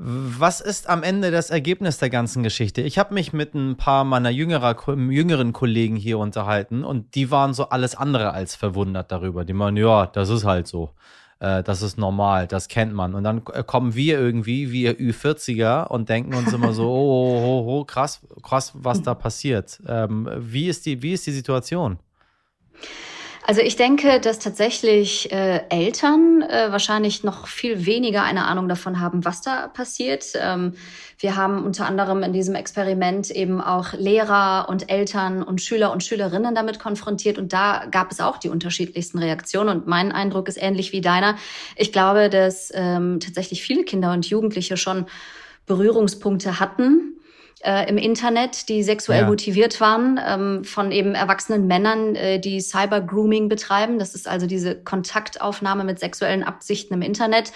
Was 0.00 0.60
ist 0.60 0.88
am 0.88 1.02
Ende 1.02 1.32
das 1.32 1.50
Ergebnis 1.50 1.98
der 1.98 2.08
ganzen 2.08 2.44
Geschichte? 2.44 2.82
Ich 2.82 2.98
habe 2.98 3.14
mich 3.14 3.32
mit 3.32 3.54
ein 3.54 3.76
paar 3.76 4.04
meiner 4.04 4.30
jüngerer, 4.30 4.76
jüngeren 4.86 5.52
Kollegen 5.52 5.96
hier 5.96 6.18
unterhalten 6.18 6.84
und 6.84 7.16
die 7.16 7.32
waren 7.32 7.52
so 7.52 7.70
alles 7.70 7.96
andere 7.96 8.30
als 8.30 8.54
verwundert 8.54 9.10
darüber. 9.10 9.44
Die 9.44 9.54
meinen, 9.54 9.76
ja, 9.76 10.06
das 10.06 10.28
ist 10.28 10.44
halt 10.44 10.68
so. 10.68 10.90
Äh, 11.40 11.64
das 11.64 11.82
ist 11.82 11.98
normal, 11.98 12.46
das 12.46 12.68
kennt 12.68 12.94
man. 12.94 13.16
Und 13.16 13.24
dann 13.24 13.42
äh, 13.52 13.64
kommen 13.64 13.96
wir 13.96 14.20
irgendwie, 14.20 14.70
wir 14.70 15.00
Ü40er, 15.00 15.88
und 15.88 16.08
denken 16.08 16.34
uns 16.34 16.52
immer 16.52 16.72
so, 16.72 16.88
oh, 16.88 16.94
oh, 16.94 17.64
oh, 17.66 17.80
oh 17.80 17.84
krass, 17.84 18.20
krass, 18.40 18.72
was 18.74 19.02
da 19.02 19.14
passiert. 19.14 19.80
Ähm, 19.88 20.28
wie, 20.38 20.68
ist 20.68 20.86
die, 20.86 21.02
wie 21.02 21.14
ist 21.14 21.26
die 21.26 21.32
Situation? 21.32 21.98
Also 23.48 23.62
ich 23.62 23.76
denke, 23.76 24.20
dass 24.20 24.40
tatsächlich 24.40 25.32
äh, 25.32 25.62
Eltern 25.70 26.42
äh, 26.42 26.70
wahrscheinlich 26.70 27.24
noch 27.24 27.46
viel 27.46 27.86
weniger 27.86 28.22
eine 28.22 28.44
Ahnung 28.44 28.68
davon 28.68 29.00
haben, 29.00 29.24
was 29.24 29.40
da 29.40 29.68
passiert. 29.68 30.34
Ähm, 30.34 30.74
wir 31.18 31.34
haben 31.34 31.64
unter 31.64 31.86
anderem 31.86 32.22
in 32.22 32.34
diesem 32.34 32.54
Experiment 32.54 33.30
eben 33.30 33.62
auch 33.62 33.94
Lehrer 33.94 34.66
und 34.68 34.90
Eltern 34.90 35.42
und 35.42 35.62
Schüler 35.62 35.92
und 35.92 36.04
Schülerinnen 36.04 36.54
damit 36.54 36.78
konfrontiert 36.78 37.38
und 37.38 37.54
da 37.54 37.86
gab 37.90 38.12
es 38.12 38.20
auch 38.20 38.36
die 38.36 38.50
unterschiedlichsten 38.50 39.18
Reaktionen 39.18 39.78
und 39.78 39.86
mein 39.86 40.12
Eindruck 40.12 40.48
ist 40.48 40.60
ähnlich 40.60 40.92
wie 40.92 41.00
deiner. 41.00 41.38
Ich 41.74 41.90
glaube, 41.90 42.28
dass 42.28 42.70
ähm, 42.74 43.18
tatsächlich 43.18 43.62
viele 43.62 43.84
Kinder 43.84 44.12
und 44.12 44.28
Jugendliche 44.28 44.76
schon 44.76 45.06
Berührungspunkte 45.64 46.60
hatten 46.60 47.17
äh, 47.64 47.88
im 47.88 47.98
Internet, 47.98 48.68
die 48.68 48.82
sexuell 48.82 49.22
ja. 49.22 49.26
motiviert 49.26 49.80
waren, 49.80 50.20
ähm, 50.24 50.64
von 50.64 50.92
eben 50.92 51.14
erwachsenen 51.14 51.66
Männern, 51.66 52.14
äh, 52.14 52.38
die 52.38 52.60
Cyber-Grooming 52.60 53.48
betreiben. 53.48 53.98
Das 53.98 54.14
ist 54.14 54.28
also 54.28 54.46
diese 54.46 54.76
Kontaktaufnahme 54.76 55.84
mit 55.84 55.98
sexuellen 55.98 56.44
Absichten 56.44 56.94
im 56.94 57.02
Internet. 57.02 57.52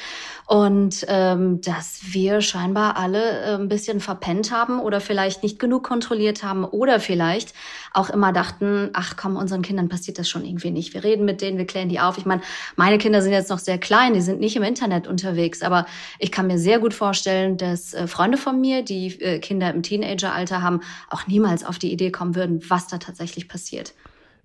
Und 0.47 1.07
ähm, 1.09 1.61
dass 1.61 2.01
wir 2.11 2.41
scheinbar 2.41 2.97
alle 2.97 3.43
äh, 3.43 3.55
ein 3.55 3.69
bisschen 3.69 4.01
verpennt 4.01 4.51
haben 4.51 4.81
oder 4.81 5.01
vielleicht 5.01 5.43
nicht 5.43 5.59
genug 5.59 5.85
kontrolliert 5.85 6.43
haben 6.43 6.65
oder 6.65 7.01
vielleicht 7.01 7.55
auch 7.95 8.11
immer 8.11 8.33
dachten, 8.33 8.91
ach 8.93 9.17
komm, 9.17 9.37
unseren 9.37 9.63
Kindern 9.63 9.89
passiert 9.89 10.19
das 10.19 10.29
schon 10.29 10.45
irgendwie 10.45 10.71
nicht. 10.71 10.95
Wir 10.95 11.05
reden 11.05 11.25
mit 11.25 11.41
denen, 11.41 11.59
wir 11.59 11.67
klären 11.67 11.89
die 11.89 12.01
auf. 12.01 12.19
Ich 12.19 12.27
meine, 12.27 12.43
meine 12.77 12.99
Kinder 12.99 13.23
sind 13.23 13.33
jetzt 13.33 13.51
noch 13.51 13.59
sehr 13.59 13.79
klein, 13.79 14.15
die 14.15 14.21
sind 14.21 14.41
nicht 14.41 14.57
im 14.57 14.63
Internet 14.63 15.07
unterwegs, 15.07 15.63
aber 15.63 15.87
ich 16.19 16.33
kann 16.33 16.47
mir 16.47 16.59
sehr 16.59 16.79
gut 16.81 16.95
vorstellen, 16.95 17.57
dass 17.57 17.95
äh, 17.95 18.07
Freunde 18.07 18.39
von 18.39 18.61
mir, 18.61 18.83
die 18.83 19.21
äh, 19.21 19.39
Kinder 19.39 19.73
im 19.73 19.83
Teenageralter 19.93 20.63
haben, 20.63 20.81
auch 21.11 21.27
niemals 21.27 21.65
auf 21.65 21.79
die 21.79 21.93
Idee 21.93 22.11
kommen 22.11 22.35
würden, 22.35 22.63
was 22.69 22.87
da 22.87 22.99
tatsächlich 22.99 23.49
passiert. 23.49 23.95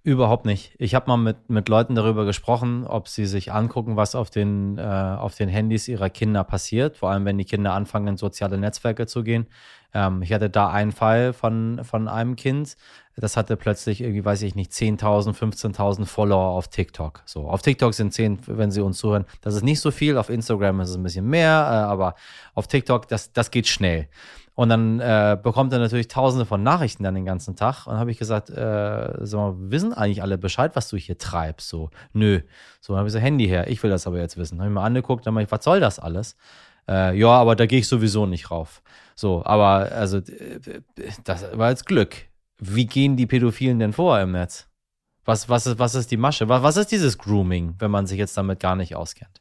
Überhaupt 0.03 0.45
nicht. 0.45 0.71
Ich 0.77 0.95
habe 0.95 1.07
mal 1.07 1.17
mit, 1.17 1.49
mit 1.49 1.67
Leuten 1.67 1.95
darüber 1.95 2.23
gesprochen, 2.25 2.85
ob 2.85 3.09
sie 3.09 3.25
sich 3.25 3.51
angucken, 3.51 3.97
was 3.97 4.15
auf 4.15 4.29
den, 4.29 4.77
äh, 4.77 4.81
auf 4.81 5.35
den 5.35 5.49
Handys 5.49 5.87
ihrer 5.89 6.09
Kinder 6.09 6.45
passiert, 6.45 6.95
vor 6.95 7.09
allem 7.09 7.25
wenn 7.25 7.37
die 7.37 7.43
Kinder 7.43 7.73
anfangen, 7.73 8.07
in 8.07 8.17
soziale 8.17 8.57
Netzwerke 8.57 9.05
zu 9.05 9.23
gehen. 9.23 9.47
Ähm, 9.93 10.21
ich 10.21 10.31
hatte 10.31 10.49
da 10.49 10.69
einen 10.69 10.93
Fall 10.93 11.33
von, 11.33 11.81
von 11.83 12.07
einem 12.07 12.37
Kind, 12.37 12.77
das 13.17 13.35
hatte 13.35 13.57
plötzlich 13.57 13.99
irgendwie, 13.99 14.23
weiß 14.23 14.43
ich 14.43 14.55
nicht, 14.55 14.71
10.000, 14.71 15.33
15.000 15.33 16.05
Follower 16.05 16.51
auf 16.51 16.69
TikTok. 16.69 17.23
So, 17.25 17.49
auf 17.49 17.61
TikTok 17.61 17.93
sind 17.93 18.13
10, 18.13 18.39
wenn 18.45 18.71
Sie 18.71 18.81
uns 18.81 18.99
zuhören, 18.99 19.25
das 19.41 19.55
ist 19.55 19.63
nicht 19.63 19.81
so 19.81 19.91
viel, 19.91 20.17
auf 20.17 20.29
Instagram 20.29 20.79
ist 20.81 20.91
es 20.91 20.95
ein 20.95 21.03
bisschen 21.03 21.27
mehr, 21.27 21.49
äh, 21.49 21.91
aber 21.91 22.15
auf 22.53 22.67
TikTok, 22.67 23.09
das, 23.09 23.33
das 23.33 23.51
geht 23.51 23.67
schnell. 23.67 24.07
Und 24.57 24.69
dann 24.69 24.99
äh, 24.99 25.37
bekommt 25.39 25.71
er 25.71 25.77
natürlich 25.77 26.07
tausende 26.07 26.43
von 26.43 26.63
Nachrichten 26.63 27.03
dann 27.03 27.13
den 27.13 27.25
ganzen 27.25 27.55
Tag. 27.55 27.85
Und 27.85 27.97
habe 27.97 28.09
ich 28.09 28.17
gesagt, 28.17 28.49
äh, 28.49 28.55
mal, 28.63 29.53
wissen 29.55 29.93
eigentlich 29.93 30.23
alle 30.23 30.39
Bescheid, 30.39 30.75
was 30.75 30.89
du 30.89 30.97
hier 30.97 31.19
treibst? 31.19 31.69
So, 31.69 31.91
nö. 32.11 32.41
So, 32.81 32.93
dann 32.93 32.97
habe 33.01 33.07
ich 33.07 33.13
so 33.13 33.19
Handy 33.19 33.47
her. 33.47 33.67
Ich 33.69 33.83
will 33.83 33.91
das 33.91 34.07
aber 34.07 34.17
jetzt 34.17 34.35
wissen. 34.35 34.57
Habe 34.57 34.69
ich 34.69 34.73
mal 34.73 34.83
angeguckt, 34.83 35.27
dann 35.27 35.35
habe 35.35 35.43
ich, 35.43 35.51
was 35.51 35.63
soll 35.63 35.79
das 35.79 35.99
alles? 35.99 36.35
Äh, 36.89 37.15
ja, 37.19 37.29
aber 37.29 37.55
da 37.55 37.67
gehe 37.67 37.77
ich 37.77 37.87
sowieso 37.87 38.25
nicht 38.25 38.49
rauf. 38.49 38.81
So, 39.13 39.45
aber 39.45 39.91
also 39.91 40.21
das 41.23 41.45
war 41.55 41.69
jetzt 41.69 41.85
Glück. 41.85 42.15
Wie 42.57 42.87
gehen 42.87 43.15
die 43.15 43.27
Pädophilen 43.27 43.77
denn 43.77 43.93
vor 43.93 44.19
im 44.19 44.31
Netz? 44.31 44.67
Was, 45.23 45.49
was, 45.49 45.67
ist, 45.67 45.77
was 45.77 45.93
ist 45.93 46.09
die 46.09 46.17
Masche? 46.17 46.49
Was, 46.49 46.63
was 46.63 46.77
ist 46.77 46.91
dieses 46.91 47.19
Grooming, 47.19 47.75
wenn 47.77 47.91
man 47.91 48.07
sich 48.07 48.17
jetzt 48.17 48.35
damit 48.35 48.59
gar 48.59 48.75
nicht 48.75 48.95
auskennt? 48.95 49.39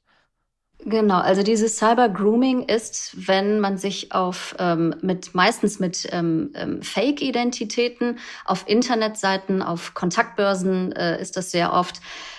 Genau, 0.88 1.18
also 1.18 1.42
dieses 1.42 1.78
Cyber-Grooming 1.78 2.68
ist, 2.68 3.26
wenn 3.26 3.58
man 3.58 3.76
sich 3.76 4.12
auf 4.12 4.54
ähm, 4.60 4.94
mit 5.00 5.34
meistens 5.34 5.80
mit 5.80 6.06
ähm, 6.12 6.52
ähm, 6.54 6.80
Fake-Identitäten 6.80 8.20
auf 8.44 8.62
Internetseiten, 8.68 9.62
auf 9.62 9.94
Kontaktbörsen 9.94 10.92
äh, 10.92 11.20
ist 11.20 11.36
das 11.36 11.50
sehr 11.50 11.72
oft 11.72 11.96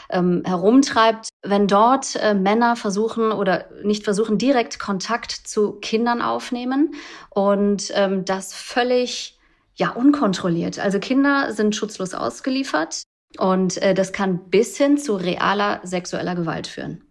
ähm, 0.09 0.43
herumtreibt, 0.45 1.27
wenn 1.43 1.67
dort 1.67 2.15
äh, 2.15 2.33
Männer 2.33 2.77
versuchen 2.77 3.33
oder 3.33 3.65
nicht 3.83 4.05
versuchen, 4.05 4.37
direkt 4.37 4.79
Kontakt 4.79 5.33
zu 5.33 5.73
Kindern 5.81 6.21
aufnehmen 6.21 6.95
und 7.29 7.91
ähm, 7.95 8.23
das 8.23 8.53
völlig 8.53 9.37
ja 9.75 9.89
unkontrolliert. 9.89 10.79
Also 10.79 10.99
Kinder 10.99 11.51
sind 11.51 11.75
schutzlos 11.75 12.13
ausgeliefert 12.13 13.03
und 13.39 13.75
äh, 13.81 13.93
das 13.93 14.13
kann 14.13 14.49
bis 14.49 14.77
hin 14.77 14.97
zu 14.97 15.17
realer 15.17 15.81
sexueller 15.83 16.35
Gewalt 16.35 16.67
führen 16.67 17.06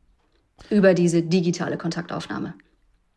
über 0.71 0.95
diese 0.95 1.23
digitale 1.23 1.77
Kontaktaufnahme. 1.77 2.55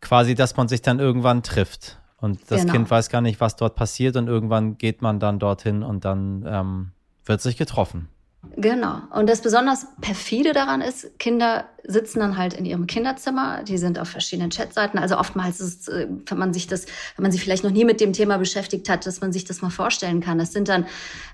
Quasi, 0.02 0.36
dass 0.36 0.56
man 0.56 0.68
sich 0.68 0.82
dann 0.82 1.00
irgendwann 1.00 1.44
trifft 1.44 2.00
und 2.18 2.40
das 2.52 2.62
genau. 2.62 2.74
Kind 2.74 2.92
weiß 2.92 3.10
gar 3.10 3.22
nicht, 3.22 3.42
was 3.42 3.56
dort 3.56 3.76
passiert 3.76 4.16
und 4.16 4.28
irgendwann 4.28 4.78
geht 4.78 5.02
man 5.02 5.20
dann 5.20 5.40
dorthin 5.40 5.84
und 5.84 6.06
dann 6.06 6.46
ähm, 6.48 6.92
wird 7.26 7.42
sich 7.42 7.58
getroffen. 7.58 8.10
Genau. 8.56 9.02
Und 9.14 9.30
das 9.30 9.42
besonders 9.42 9.88
perfide 10.02 10.54
daran 10.54 10.82
ist, 10.82 11.20
Kinder 11.20 11.66
sitzen 11.84 12.20
dann 12.20 12.38
halt 12.38 12.54
in 12.54 12.66
ihrem 12.66 12.88
Kinderzimmer, 12.88 13.64
die 13.64 13.78
sind 13.78 14.00
auf 14.00 14.10
verschiedenen 14.10 14.50
Chatseiten. 14.50 15.00
Also 15.00 15.18
oftmals 15.18 15.60
ist 15.60 15.82
es, 15.82 15.88
äh, 15.88 16.08
wenn 16.26 16.38
man 16.38 16.54
sich 16.54 16.68
das, 16.68 16.86
wenn 17.16 17.24
man 17.24 17.32
sich 17.32 17.42
vielleicht 17.42 17.64
noch 17.64 17.72
nie 17.72 17.86
mit 17.86 18.00
dem 18.00 18.14
Thema 18.14 18.38
beschäftigt 18.38 18.90
hat, 18.90 19.06
dass 19.06 19.22
man 19.22 19.34
sich 19.34 19.46
das 19.46 19.62
mal 19.62 19.70
vorstellen 19.70 20.22
kann. 20.22 20.38
Das 20.38 20.54
sind 20.54 20.70
dann 20.70 20.86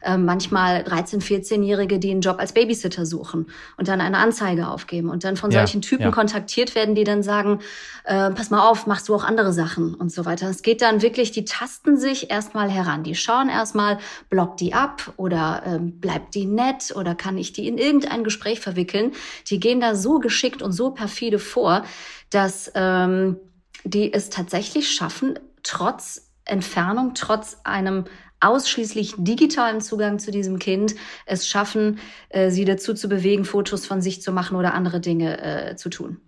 äh, 0.02 0.18
manchmal 0.18 0.82
13-, 0.84 1.22
14-Jährige, 1.22 2.00
die 2.00 2.12
einen 2.12 2.22
Job 2.22 2.38
als 2.40 2.54
Babysitter 2.54 3.06
suchen 3.06 3.48
und 3.78 3.88
dann 3.88 4.02
eine 4.02 4.18
Anzeige 4.18 4.68
aufgeben 4.68 5.10
und 5.10 5.24
dann 5.24 5.36
von 5.36 5.52
ja, 5.52 5.60
solchen 5.60 5.82
Typen 5.82 6.04
ja. 6.04 6.12
kontaktiert 6.12 6.76
werden, 6.76 6.96
die 6.96 7.04
dann 7.04 7.24
sagen, 7.24 7.60
äh, 8.06 8.32
pass 8.32 8.50
mal 8.50 8.68
auf, 8.68 8.88
machst 8.88 9.10
du 9.10 9.16
auch 9.16 9.24
andere 9.24 9.52
Sachen 9.52 9.94
und 9.96 10.12
so 10.12 10.26
weiter. 10.26 10.50
Es 10.50 10.62
geht 10.62 10.82
dann 10.82 11.02
wirklich, 11.02 11.32
die 11.32 11.46
tasten 11.46 11.98
sich 11.98 12.30
erstmal 12.30 12.70
heran. 12.70 13.04
Die 13.04 13.16
schauen 13.16 13.50
erstmal, 13.50 13.98
blockt 14.30 14.60
die 14.62 14.74
ab 14.74 15.14
oder 15.18 15.64
äh, 15.66 15.80
bleibt 15.80 16.36
die 16.36 16.46
nett 16.46 16.92
oder 16.96 17.16
kann 17.16 17.38
ich 17.38 17.54
die 17.54 17.68
in 17.68 17.78
irgendein 17.78 18.24
Gespräch 18.24 18.60
verwickeln. 18.60 19.14
Die 19.48 19.60
gehen 19.60 19.80
da 19.80 19.96
so 19.96 20.20
geschickt 20.20 20.62
und 20.62 20.72
so 20.72 20.92
perfide 20.92 21.40
vor, 21.40 21.86
dass 22.30 22.72
ähm, 22.76 23.38
die 23.84 24.12
es 24.14 24.30
tatsächlich 24.30 24.90
schaffen, 24.92 25.40
trotz 25.64 26.32
Entfernung, 26.46 27.14
trotz 27.16 27.58
einem 27.64 28.06
ausschließlich 28.40 29.16
digitalen 29.18 29.82
Zugang 29.82 30.20
zu 30.20 30.32
diesem 30.32 30.60
Kind 30.60 30.96
es 31.26 31.48
schaffen, 31.48 32.00
äh, 32.30 32.52
sie 32.52 32.66
dazu 32.66 32.94
zu 32.94 33.10
bewegen, 33.10 33.46
Fotos 33.46 33.86
von 33.86 34.02
sich 34.02 34.22
zu 34.22 34.32
machen 34.32 34.56
oder 34.56 34.74
andere 34.74 35.00
Dinge 35.00 35.42
äh, 35.42 35.76
zu 35.76 35.90
tun. 35.90 36.20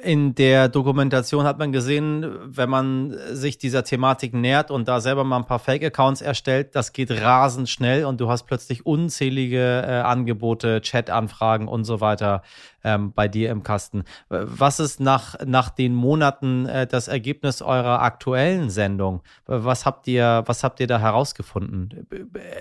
In 0.00 0.34
der 0.34 0.68
Dokumentation 0.68 1.44
hat 1.44 1.58
man 1.58 1.70
gesehen, 1.70 2.26
wenn 2.44 2.70
man 2.70 3.16
sich 3.32 3.58
dieser 3.58 3.84
Thematik 3.84 4.32
nähert 4.32 4.70
und 4.70 4.88
da 4.88 5.00
selber 5.00 5.22
mal 5.22 5.36
ein 5.36 5.46
paar 5.46 5.58
Fake-Accounts 5.58 6.22
erstellt, 6.22 6.74
das 6.74 6.92
geht 6.92 7.10
rasend 7.10 7.68
schnell 7.68 8.04
und 8.04 8.20
du 8.20 8.28
hast 8.28 8.44
plötzlich 8.44 8.86
unzählige 8.86 9.84
äh, 9.86 10.00
Angebote, 10.00 10.80
Chat-Anfragen 10.80 11.68
und 11.68 11.84
so 11.84 12.00
weiter 12.00 12.42
ähm, 12.84 13.12
bei 13.12 13.28
dir 13.28 13.50
im 13.50 13.62
Kasten. 13.62 14.04
Was 14.28 14.80
ist 14.80 14.98
nach, 14.98 15.36
nach 15.44 15.68
den 15.68 15.94
Monaten 15.94 16.66
äh, 16.66 16.86
das 16.86 17.08
Ergebnis 17.08 17.60
eurer 17.60 18.02
aktuellen 18.02 18.70
Sendung? 18.70 19.22
Was 19.46 19.84
habt 19.84 20.08
ihr, 20.08 20.42
was 20.46 20.64
habt 20.64 20.80
ihr 20.80 20.86
da 20.86 20.98
herausgefunden? 20.98 22.06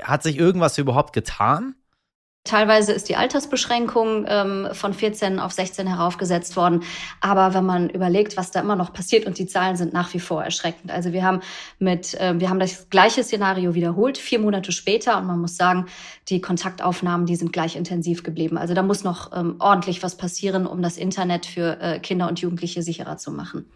Hat 0.04 0.24
sich 0.24 0.38
irgendwas 0.38 0.78
überhaupt 0.78 1.14
getan? 1.14 1.76
Teilweise 2.44 2.92
ist 2.92 3.08
die 3.08 3.16
Altersbeschränkung 3.16 4.26
ähm, 4.28 4.70
von 4.72 4.96
14 4.96 5.40
auf 5.40 5.52
16 5.52 5.86
heraufgesetzt 5.86 6.56
worden. 6.56 6.84
Aber 7.20 7.54
wenn 7.54 7.66
man 7.66 7.88
überlegt, 7.90 8.36
was 8.36 8.50
da 8.50 8.62
immer 8.62 8.76
noch 8.76 8.94
passiert 8.94 9.28
und 9.28 9.38
die 9.38 9.46
Zahlen 9.46 9.76
sind 9.76 9.94
nach 9.94 10.12
wie 10.16 10.20
vor 10.20 10.44
erschreckend. 10.44 10.92
Also 10.92 11.14
wir 11.14 11.24
haben 11.24 11.42
mit, 11.78 12.16
äh, 12.20 12.40
wir 12.40 12.50
haben 12.50 12.58
das 12.58 12.90
gleiche 12.90 13.24
Szenario 13.24 13.76
wiederholt, 13.76 14.18
vier 14.18 14.40
Monate 14.40 14.72
später. 14.72 15.20
Und 15.20 15.28
man 15.28 15.40
muss 15.40 15.56
sagen, 15.56 15.86
die 16.30 16.42
Kontaktaufnahmen, 16.42 17.28
die 17.28 17.36
sind 17.36 17.54
gleich 17.54 17.76
intensiv 17.76 18.24
geblieben. 18.24 18.58
Also 18.58 18.74
da 18.74 18.82
muss 18.82 19.04
noch 19.04 19.32
ähm, 19.34 19.58
ordentlich 19.60 20.02
was 20.02 20.18
passieren, 20.18 20.66
um 20.66 20.82
das 20.82 20.98
Internet 20.98 21.46
für 21.46 21.80
äh, 21.80 22.00
Kinder 22.00 22.28
und 22.28 22.40
Jugendliche 22.42 22.82
sicherer 22.82 23.18
zu 23.18 23.32
machen. 23.32 23.70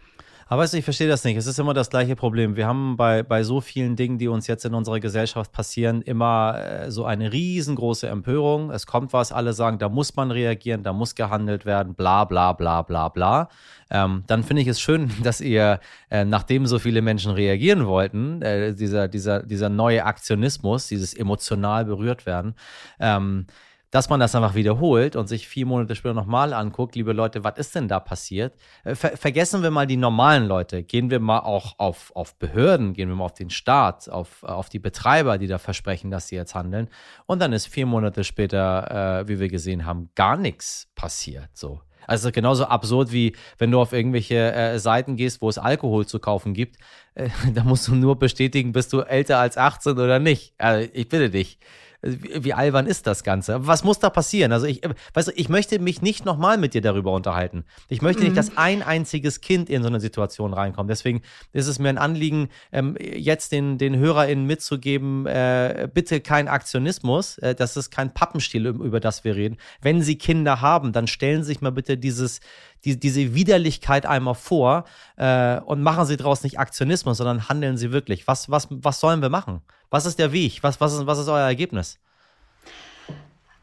Aber 0.48 0.62
weißt 0.62 0.74
du, 0.74 0.78
ich 0.78 0.84
verstehe 0.84 1.08
das 1.08 1.24
nicht. 1.24 1.36
Es 1.36 1.48
ist 1.48 1.58
immer 1.58 1.74
das 1.74 1.90
gleiche 1.90 2.14
Problem. 2.14 2.54
Wir 2.54 2.68
haben 2.68 2.96
bei, 2.96 3.24
bei 3.24 3.42
so 3.42 3.60
vielen 3.60 3.96
Dingen, 3.96 4.16
die 4.16 4.28
uns 4.28 4.46
jetzt 4.46 4.64
in 4.64 4.74
unserer 4.74 5.00
Gesellschaft 5.00 5.50
passieren, 5.50 6.02
immer 6.02 6.56
äh, 6.62 6.90
so 6.92 7.04
eine 7.04 7.32
riesengroße 7.32 8.06
Empörung. 8.08 8.70
Es 8.70 8.86
kommt 8.86 9.12
was, 9.12 9.32
alle 9.32 9.54
sagen, 9.54 9.80
da 9.80 9.88
muss 9.88 10.14
man 10.14 10.30
reagieren, 10.30 10.84
da 10.84 10.92
muss 10.92 11.16
gehandelt 11.16 11.66
werden, 11.66 11.94
bla 11.94 12.24
bla 12.24 12.52
bla 12.52 12.82
bla 12.82 13.08
bla. 13.08 13.48
Ähm, 13.90 14.22
dann 14.28 14.44
finde 14.44 14.62
ich 14.62 14.68
es 14.68 14.80
schön, 14.80 15.10
dass 15.24 15.40
ihr, 15.40 15.80
äh, 16.10 16.24
nachdem 16.24 16.66
so 16.66 16.78
viele 16.78 17.02
Menschen 17.02 17.32
reagieren 17.32 17.84
wollten, 17.86 18.40
äh, 18.42 18.72
dieser, 18.72 19.08
dieser, 19.08 19.42
dieser 19.42 19.68
neue 19.68 20.04
Aktionismus, 20.04 20.86
dieses 20.86 21.12
emotional 21.12 21.84
berührt 21.84 22.24
werden, 22.24 22.54
ähm, 23.00 23.46
dass 23.90 24.08
man 24.08 24.20
das 24.20 24.34
einfach 24.34 24.54
wiederholt 24.54 25.16
und 25.16 25.26
sich 25.26 25.48
vier 25.48 25.66
Monate 25.66 25.94
später 25.94 26.14
nochmal 26.14 26.52
anguckt, 26.52 26.94
liebe 26.96 27.12
Leute, 27.12 27.44
was 27.44 27.58
ist 27.58 27.74
denn 27.74 27.88
da 27.88 28.00
passiert? 28.00 28.54
Äh, 28.84 28.94
ver 28.94 29.16
vergessen 29.16 29.62
wir 29.62 29.70
mal 29.70 29.86
die 29.86 29.96
normalen 29.96 30.46
Leute, 30.46 30.82
gehen 30.82 31.10
wir 31.10 31.20
mal 31.20 31.40
auch 31.40 31.78
auf, 31.78 32.12
auf 32.14 32.36
Behörden, 32.36 32.92
gehen 32.92 33.08
wir 33.08 33.16
mal 33.16 33.24
auf 33.24 33.34
den 33.34 33.50
Staat, 33.50 34.08
auf, 34.08 34.42
auf 34.42 34.68
die 34.68 34.78
Betreiber, 34.78 35.38
die 35.38 35.46
da 35.46 35.58
versprechen, 35.58 36.10
dass 36.10 36.28
sie 36.28 36.36
jetzt 36.36 36.54
handeln. 36.54 36.88
Und 37.26 37.40
dann 37.40 37.52
ist 37.52 37.66
vier 37.66 37.86
Monate 37.86 38.24
später, 38.24 39.20
äh, 39.20 39.28
wie 39.28 39.40
wir 39.40 39.48
gesehen 39.48 39.86
haben, 39.86 40.10
gar 40.14 40.36
nichts 40.36 40.88
passiert. 40.94 41.48
So. 41.54 41.80
Also 42.06 42.30
genauso 42.30 42.64
absurd 42.66 43.12
wie 43.12 43.34
wenn 43.58 43.70
du 43.70 43.80
auf 43.80 43.92
irgendwelche 43.92 44.52
äh, 44.52 44.78
Seiten 44.78 45.16
gehst, 45.16 45.42
wo 45.42 45.48
es 45.48 45.58
Alkohol 45.58 46.06
zu 46.06 46.18
kaufen 46.18 46.54
gibt. 46.54 46.76
Äh, 47.14 47.28
da 47.54 47.64
musst 47.64 47.88
du 47.88 47.94
nur 47.94 48.18
bestätigen, 48.18 48.72
bist 48.72 48.92
du 48.92 49.00
älter 49.00 49.38
als 49.38 49.56
18 49.56 49.92
oder 49.92 50.18
nicht. 50.18 50.54
Also 50.58 50.88
ich 50.92 51.08
bitte 51.08 51.30
dich. 51.30 51.58
Wie, 52.02 52.44
wie 52.44 52.52
albern 52.52 52.86
ist 52.86 53.06
das 53.06 53.24
Ganze? 53.24 53.66
Was 53.66 53.84
muss 53.84 53.98
da 53.98 54.10
passieren? 54.10 54.52
Also 54.52 54.66
ich, 54.66 54.82
weißt 55.14 55.28
du, 55.28 55.32
ich 55.32 55.48
möchte 55.48 55.78
mich 55.78 56.02
nicht 56.02 56.24
nochmal 56.24 56.58
mit 56.58 56.74
dir 56.74 56.82
darüber 56.82 57.12
unterhalten. 57.12 57.64
Ich 57.88 58.02
möchte 58.02 58.20
mhm. 58.22 58.28
nicht, 58.28 58.36
dass 58.36 58.56
ein 58.56 58.82
einziges 58.82 59.40
Kind 59.40 59.70
in 59.70 59.82
so 59.82 59.88
eine 59.88 60.00
Situation 60.00 60.52
reinkommt. 60.54 60.90
Deswegen 60.90 61.22
ist 61.52 61.66
es 61.66 61.78
mir 61.78 61.88
ein 61.88 61.98
Anliegen, 61.98 62.48
ähm, 62.72 62.96
jetzt 63.00 63.52
den, 63.52 63.78
den 63.78 63.96
HörerInnen 63.96 64.46
mitzugeben, 64.46 65.26
äh, 65.26 65.88
bitte 65.92 66.20
kein 66.20 66.48
Aktionismus. 66.48 67.38
Äh, 67.38 67.54
das 67.54 67.76
ist 67.76 67.90
kein 67.90 68.12
Pappenstiel, 68.12 68.66
über 68.66 69.00
das 69.00 69.24
wir 69.24 69.36
reden. 69.36 69.56
Wenn 69.80 70.02
Sie 70.02 70.16
Kinder 70.16 70.60
haben, 70.60 70.92
dann 70.92 71.06
stellen 71.06 71.42
Sie 71.42 71.48
sich 71.48 71.60
mal 71.60 71.70
bitte 71.70 71.96
dieses, 71.96 72.40
die, 72.84 72.98
diese 72.98 73.34
Widerlichkeit 73.34 74.06
einmal 74.06 74.34
vor 74.34 74.84
äh, 75.16 75.58
und 75.60 75.82
machen 75.82 76.06
Sie 76.06 76.16
daraus 76.16 76.42
nicht 76.42 76.58
Aktionismus, 76.58 77.18
sondern 77.18 77.48
handeln 77.48 77.76
Sie 77.76 77.92
wirklich. 77.92 78.26
Was, 78.26 78.50
was, 78.50 78.68
was 78.70 79.00
sollen 79.00 79.22
wir 79.22 79.28
machen? 79.28 79.62
Was 79.90 80.06
ist 80.06 80.18
der 80.18 80.32
Weg? 80.32 80.62
Was, 80.62 80.80
was, 80.80 80.94
ist, 80.94 81.06
was 81.06 81.18
ist 81.18 81.28
euer 81.28 81.46
Ergebnis? 81.46 81.98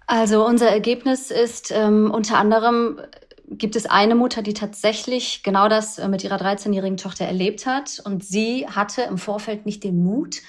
Also 0.07 0.45
unser 0.45 0.69
Ergebnis 0.69 1.31
ist 1.31 1.71
ähm, 1.71 2.11
unter 2.11 2.37
anderem 2.37 2.99
gibt 3.49 3.75
es 3.75 3.85
eine 3.85 4.15
Mutter, 4.15 4.41
die 4.41 4.53
tatsächlich 4.53 5.43
genau 5.43 5.67
das 5.67 5.99
äh, 5.99 6.07
mit 6.07 6.23
ihrer 6.23 6.37
13-jährigen 6.37 6.97
Tochter 6.97 7.25
erlebt 7.25 7.65
hat. 7.65 8.01
Und 8.03 8.23
sie 8.23 8.67
hatte 8.67 9.03
im 9.03 9.17
Vorfeld 9.17 9.65
nicht 9.65 9.83
den 9.83 10.03
Mut, 10.03 10.41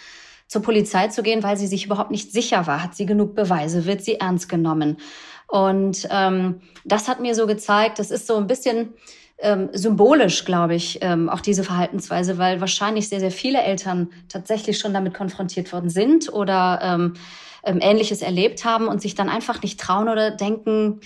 zur 0.47 0.63
Polizei 0.63 1.09
zu 1.09 1.23
gehen, 1.23 1.43
weil 1.43 1.57
sie 1.57 1.67
sich 1.67 1.87
überhaupt 1.87 2.11
nicht 2.11 2.33
sicher 2.33 2.67
war. 2.67 2.83
Hat 2.83 2.95
sie 2.95 3.07
genug 3.07 3.35
Beweise? 3.35 3.87
Wird 3.87 4.05
sie 4.05 4.21
ernst 4.21 4.49
genommen? 4.49 4.99
Und 5.47 6.07
ähm, 6.11 6.61
das 6.85 7.09
hat 7.09 7.21
mir 7.21 7.35
so 7.35 7.47
gezeigt, 7.47 7.99
das 7.99 8.11
ist 8.11 8.27
so 8.27 8.37
ein 8.37 8.47
bisschen 8.47 8.95
ähm, 9.39 9.69
symbolisch, 9.73 10.45
glaube 10.45 10.75
ich, 10.75 10.99
ähm, 11.03 11.29
auch 11.29 11.41
diese 11.41 11.65
Verhaltensweise, 11.65 12.39
weil 12.39 12.61
wahrscheinlich 12.61 13.09
sehr, 13.09 13.21
sehr 13.21 13.31
viele 13.31 13.63
Eltern 13.63 14.11
tatsächlich 14.29 14.79
schon 14.79 14.95
damit 14.95 15.15
konfrontiert 15.15 15.73
worden 15.73 15.91
sind 15.91 16.33
oder 16.33 16.81
ähm, 16.83 17.15
ähm, 17.65 17.79
Ähnliches 17.81 18.23
erlebt 18.23 18.65
haben 18.65 18.89
und 18.89 19.03
sich 19.03 19.15
dann 19.15 19.29
einfach 19.29 19.63
nicht 19.63 19.81
trauen 19.81 20.09
oder 20.09 20.31
denken, 20.31 21.01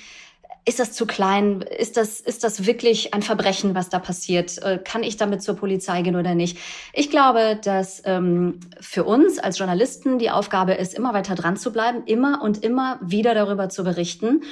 ist 0.68 0.78
das 0.78 0.92
zu 0.92 1.06
klein? 1.06 1.62
Ist 1.62 1.96
das, 1.96 2.20
ist 2.20 2.44
das 2.44 2.66
wirklich 2.66 3.14
ein 3.14 3.22
Verbrechen, 3.22 3.74
was 3.74 3.88
da 3.88 3.98
passiert? 3.98 4.58
Äh, 4.58 4.78
kann 4.78 5.02
ich 5.02 5.16
damit 5.16 5.42
zur 5.42 5.56
Polizei 5.56 6.02
gehen 6.02 6.14
oder 6.14 6.34
nicht? 6.34 6.58
Ich 6.92 7.08
glaube, 7.08 7.58
dass 7.62 8.02
ähm, 8.04 8.60
für 8.78 9.04
uns 9.04 9.38
als 9.38 9.58
Journalisten 9.58 10.18
die 10.18 10.30
Aufgabe 10.30 10.74
ist, 10.74 10.92
immer 10.92 11.14
weiter 11.14 11.34
dran 11.34 11.56
zu 11.56 11.72
bleiben, 11.72 12.02
immer 12.04 12.42
und 12.42 12.62
immer 12.62 12.98
wieder 13.00 13.32
darüber 13.32 13.70
zu 13.70 13.82
berichten 13.82 14.42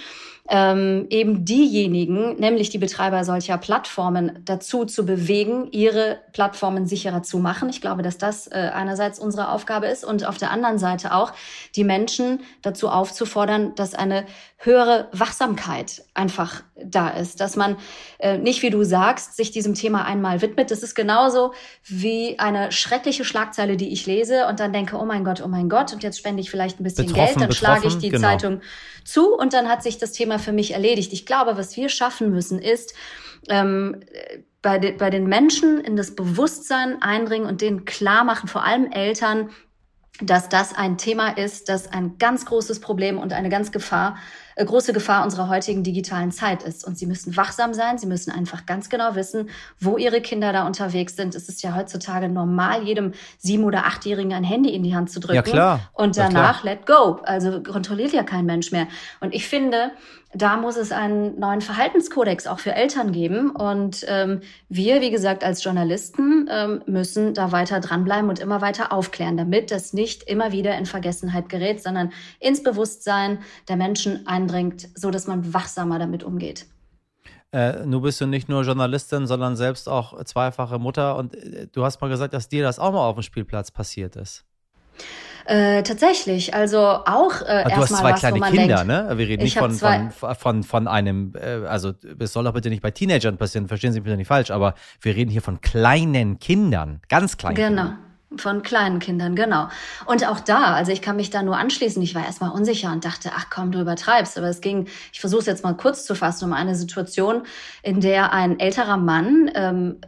ähm, 0.49 1.07
eben 1.11 1.45
diejenigen, 1.45 2.37
nämlich 2.37 2.71
die 2.71 2.79
Betreiber 2.79 3.25
solcher 3.25 3.59
Plattformen, 3.59 4.39
dazu 4.45 4.85
zu 4.85 5.05
bewegen, 5.05 5.69
ihre 5.73 6.19
Plattformen 6.33 6.87
sicherer 6.87 7.23
zu 7.23 7.39
machen. 7.39 7.69
Ich 7.69 7.81
glaube, 7.81 8.03
dass 8.03 8.19
das 8.19 8.47
äh, 8.47 8.71
einerseits 8.73 9.19
unsere 9.19 9.51
Aufgabe 9.51 9.87
ist 9.87 10.05
und 10.05 10.27
auf 10.27 10.39
der 10.39 10.51
anderen 10.51 10.79
Seite 10.79 11.15
auch 11.15 11.33
die 11.75 11.85
Menschen 11.85 12.41
dazu 12.63 12.89
aufzufordern, 12.89 13.75
dass 13.75 13.95
eine 13.95 14.25
höhere 14.59 15.09
Wachsamkeit 15.13 16.06
einfach 16.17 16.63
da 16.75 17.09
ist, 17.09 17.41
dass 17.41 17.57
man 17.57 17.77
äh, 18.19 18.39
nicht, 18.39 18.63
wie 18.63 18.71
du 18.71 18.85
sagst, 18.85 19.37
sich 19.37 19.51
diesem 19.51 19.75
Thema 19.75 20.05
einmal 20.05 20.43
widmet. 20.43 20.71
Das 20.71 20.83
ist 20.83 20.95
genauso 20.95 21.53
wie 21.85 22.39
eine 22.39 22.73
schreckliche 22.73 23.25
Schlagzeile, 23.25 23.77
die 23.77 23.93
ich 23.93 24.07
lese 24.07 24.47
und 24.47 24.61
dann 24.61 24.73
denke, 24.73 24.97
oh 24.97 25.05
mein 25.05 25.25
Gott, 25.25 25.43
oh 25.45 25.49
mein 25.49 25.69
Gott, 25.69 25.93
und 25.93 26.03
jetzt 26.03 26.19
spende 26.19 26.41
ich 26.41 26.51
vielleicht 26.51 26.81
ein 26.81 26.85
bisschen 26.85 27.07
betroffen, 27.07 27.39
Geld, 27.39 27.41
dann 27.41 27.53
schlage 27.53 27.89
ich 27.89 27.99
die 27.99 28.11
genau. 28.11 28.29
Zeitung 28.29 28.61
zu 29.05 29.35
und 29.35 29.53
dann 29.53 29.69
hat 29.69 29.83
sich 29.83 29.99
das 29.99 30.13
Thema 30.13 30.39
für 30.39 30.53
mich 30.53 30.73
erledigt. 30.73 31.13
Ich 31.13 31.27
glaube, 31.27 31.57
was 31.57 31.77
wir 31.77 31.89
schaffen 31.89 32.31
müssen, 32.31 32.59
ist, 32.59 32.95
ähm, 33.49 34.01
bei, 34.63 34.79
de, 34.79 34.93
bei 34.93 35.11
den 35.11 35.27
Menschen 35.27 35.81
in 35.81 35.97
das 35.97 36.17
Bewusstsein 36.17 37.01
eindringen 37.01 37.49
und 37.49 37.61
denen 37.61 37.85
klar 37.85 38.25
machen, 38.25 38.49
vor 38.49 38.65
allem 38.65 38.91
Eltern, 38.91 39.51
dass 40.21 40.49
das 40.49 40.75
ein 40.75 40.99
Thema 40.99 41.37
ist, 41.37 41.69
das 41.69 41.93
ein 41.93 42.19
ganz 42.19 42.47
großes 42.47 42.81
Problem 42.81 43.19
und 43.19 43.33
eine 43.33 43.49
ganz 43.49 43.73
Gefahr 43.73 44.17
äh, 44.59 44.65
große 44.65 44.95
Gefahr 44.95 45.23
unserer 45.23 45.49
heutigen 45.49 45.83
digitalen 45.83 46.33
Zeit 46.33 46.63
ist. 46.63 46.85
Und 46.87 46.99
sie 46.99 47.05
müssen 47.05 47.37
wachsam 47.37 47.75
sein, 47.75 47.99
sie 47.99 48.07
müssen 48.07 48.31
einfach 48.31 48.65
ganz 48.65 48.89
genau 48.89 49.15
wissen, 49.15 49.51
wo 49.79 49.99
ihre 49.99 50.23
Kinder 50.23 50.51
da 50.53 50.67
unterwegs 50.67 51.15
sind. 51.15 51.35
Es 51.35 51.51
ist 51.51 51.63
ja 51.63 51.77
heutzutage 51.77 52.31
normal, 52.31 52.83
jedem 52.83 53.13
sieben- 53.39 53.65
oder 53.65 53.85
achtjährigen 53.85 54.33
ein 54.33 54.45
Handy 54.45 54.71
in 54.71 54.83
die 54.83 54.97
Hand 54.97 55.11
zu 55.11 55.21
drücken. 55.21 55.37
Ja, 55.37 55.43
klar. 55.43 55.81
Und 55.93 56.17
danach 56.17 56.65
ja, 56.65 56.71
let 56.71 56.87
go. 56.87 57.21
Also 57.25 57.63
kontrolliert 57.63 58.13
ja 58.13 58.23
kein 58.23 58.47
Mensch 58.47 58.73
mehr. 58.73 58.87
Und 59.21 59.35
ich 59.35 59.47
finde, 59.47 59.93
da 60.37 60.57
muss 60.57 60.77
es 60.77 60.93
einen 60.93 61.39
neuen 61.39 61.63
Verhaltenskodex 61.63 62.47
auch 62.47 62.59
für 62.59 62.75
Eltern 62.75 63.13
geben. 63.13 63.51
Und 63.51 64.05
ähm, 64.07 64.41
wir, 64.69 65.01
wie 65.01 65.11
gesagt, 65.11 65.43
als 65.43 65.65
Journalisten 65.65 66.49
ähm, 66.51 66.83
müssen 66.87 67.33
da 67.33 67.53
weiter 67.53 67.81
dranbleiben 67.81 68.29
und 68.29 68.39
immer 68.39 68.61
weiter 68.61 68.93
aufklären, 68.93 69.37
damit 69.37 69.71
das 69.71 69.93
nicht 69.93 70.23
immer 70.25 70.53
wieder 70.53 70.77
in 70.77 70.85
Vergessenheit 70.85 71.49
gerät, 71.49 71.83
sondern 71.83 72.13
ins 72.39 72.63
Bewusstsein 72.63 73.39
der 73.69 73.77
Menschen 73.77 74.27
eindringt, 74.27 74.89
so 74.95 75.11
dass 75.11 75.27
man 75.27 75.55
wachsamer 75.55 75.99
damit 75.99 76.23
umgeht. 76.23 76.67
Äh, 77.53 77.87
nun 77.87 78.03
bist 78.03 78.21
du 78.21 78.27
nicht 78.27 78.49
nur 78.49 78.63
Journalistin, 78.63 79.27
sondern 79.27 79.57
selbst 79.57 79.89
auch 79.89 80.23
zweifache 80.25 80.79
Mutter. 80.79 81.17
Und 81.17 81.35
äh, 81.35 81.67
du 81.73 81.85
hast 81.85 82.01
mal 82.03 82.09
gesagt, 82.09 82.35
dass 82.35 82.49
dir 82.49 82.63
das 82.63 82.79
auch 82.79 82.93
mal 82.93 83.07
auf 83.07 83.17
dem 83.17 83.23
Spielplatz 83.23 83.71
passiert 83.71 84.17
ist. 84.17 84.45
Äh, 85.47 85.85
tatsächlich, 85.85 86.55
also 86.55 86.79
auch 86.81 87.41
äh, 87.43 87.65
Du 87.65 87.77
hast 87.77 87.97
zwei 87.97 88.13
was, 88.13 88.21
kleine 88.21 88.41
Kinder, 88.41 88.85
denkt, 88.85 88.87
ne? 88.87 89.09
Wir 89.17 89.29
reden 89.29 89.45
nicht 89.45 89.57
von, 89.57 89.71
von, 89.73 90.11
von, 90.11 90.63
von 90.65 90.89
einem, 90.89 91.35
äh, 91.37 91.67
also 91.67 91.93
es 92.19 92.33
soll 92.33 92.43
doch 92.45 92.53
bitte 92.53 92.69
nicht 92.69 92.83
bei 92.83 92.91
Teenagern 92.91 93.37
passieren, 93.37 93.69
verstehen 93.69 93.93
Sie 93.93 94.01
mich 94.01 94.05
bitte 94.05 94.17
nicht 94.17 94.27
falsch, 94.27 94.51
aber 94.51 94.75
wir 95.01 95.15
reden 95.15 95.31
hier 95.31 95.43
von 95.43 95.61
kleinen 95.61 96.41
Kindern, 96.41 97.01
ganz 97.09 97.37
kleinen 97.37 97.55
Genau. 97.55 97.83
Kindern. 97.83 97.99
Von 98.39 98.63
kleinen 98.63 98.99
Kindern, 98.99 99.37
genau. 99.37 99.69
Und 100.05 100.27
auch 100.27 100.41
da, 100.41 100.75
also 100.75 100.91
ich 100.91 101.01
kann 101.01 101.15
mich 101.15 101.31
da 101.31 101.45
nur 101.45 101.57
anschließen. 101.57 102.03
Ich 102.03 102.17
war 102.17 102.25
erstmal 102.25 102.51
unsicher 102.51 102.91
und 102.91 103.05
dachte, 103.05 103.31
ach 103.33 103.47
komm, 103.51 103.71
du 103.71 103.81
übertreibst. 103.81 104.37
Aber 104.37 104.49
es 104.49 104.61
ging, 104.61 104.89
ich 105.13 105.21
versuche 105.21 105.41
es 105.41 105.47
jetzt 105.47 105.63
mal 105.63 105.77
kurz 105.77 106.05
zu 106.05 106.17
fassen, 106.17 106.47
um 106.47 106.53
eine 106.53 106.75
Situation, 106.75 107.43
in 107.85 108.01
der 108.01 108.33
ein 108.33 108.59
älterer 108.59 108.97
Mann 108.97 109.49
ähm, 109.55 109.99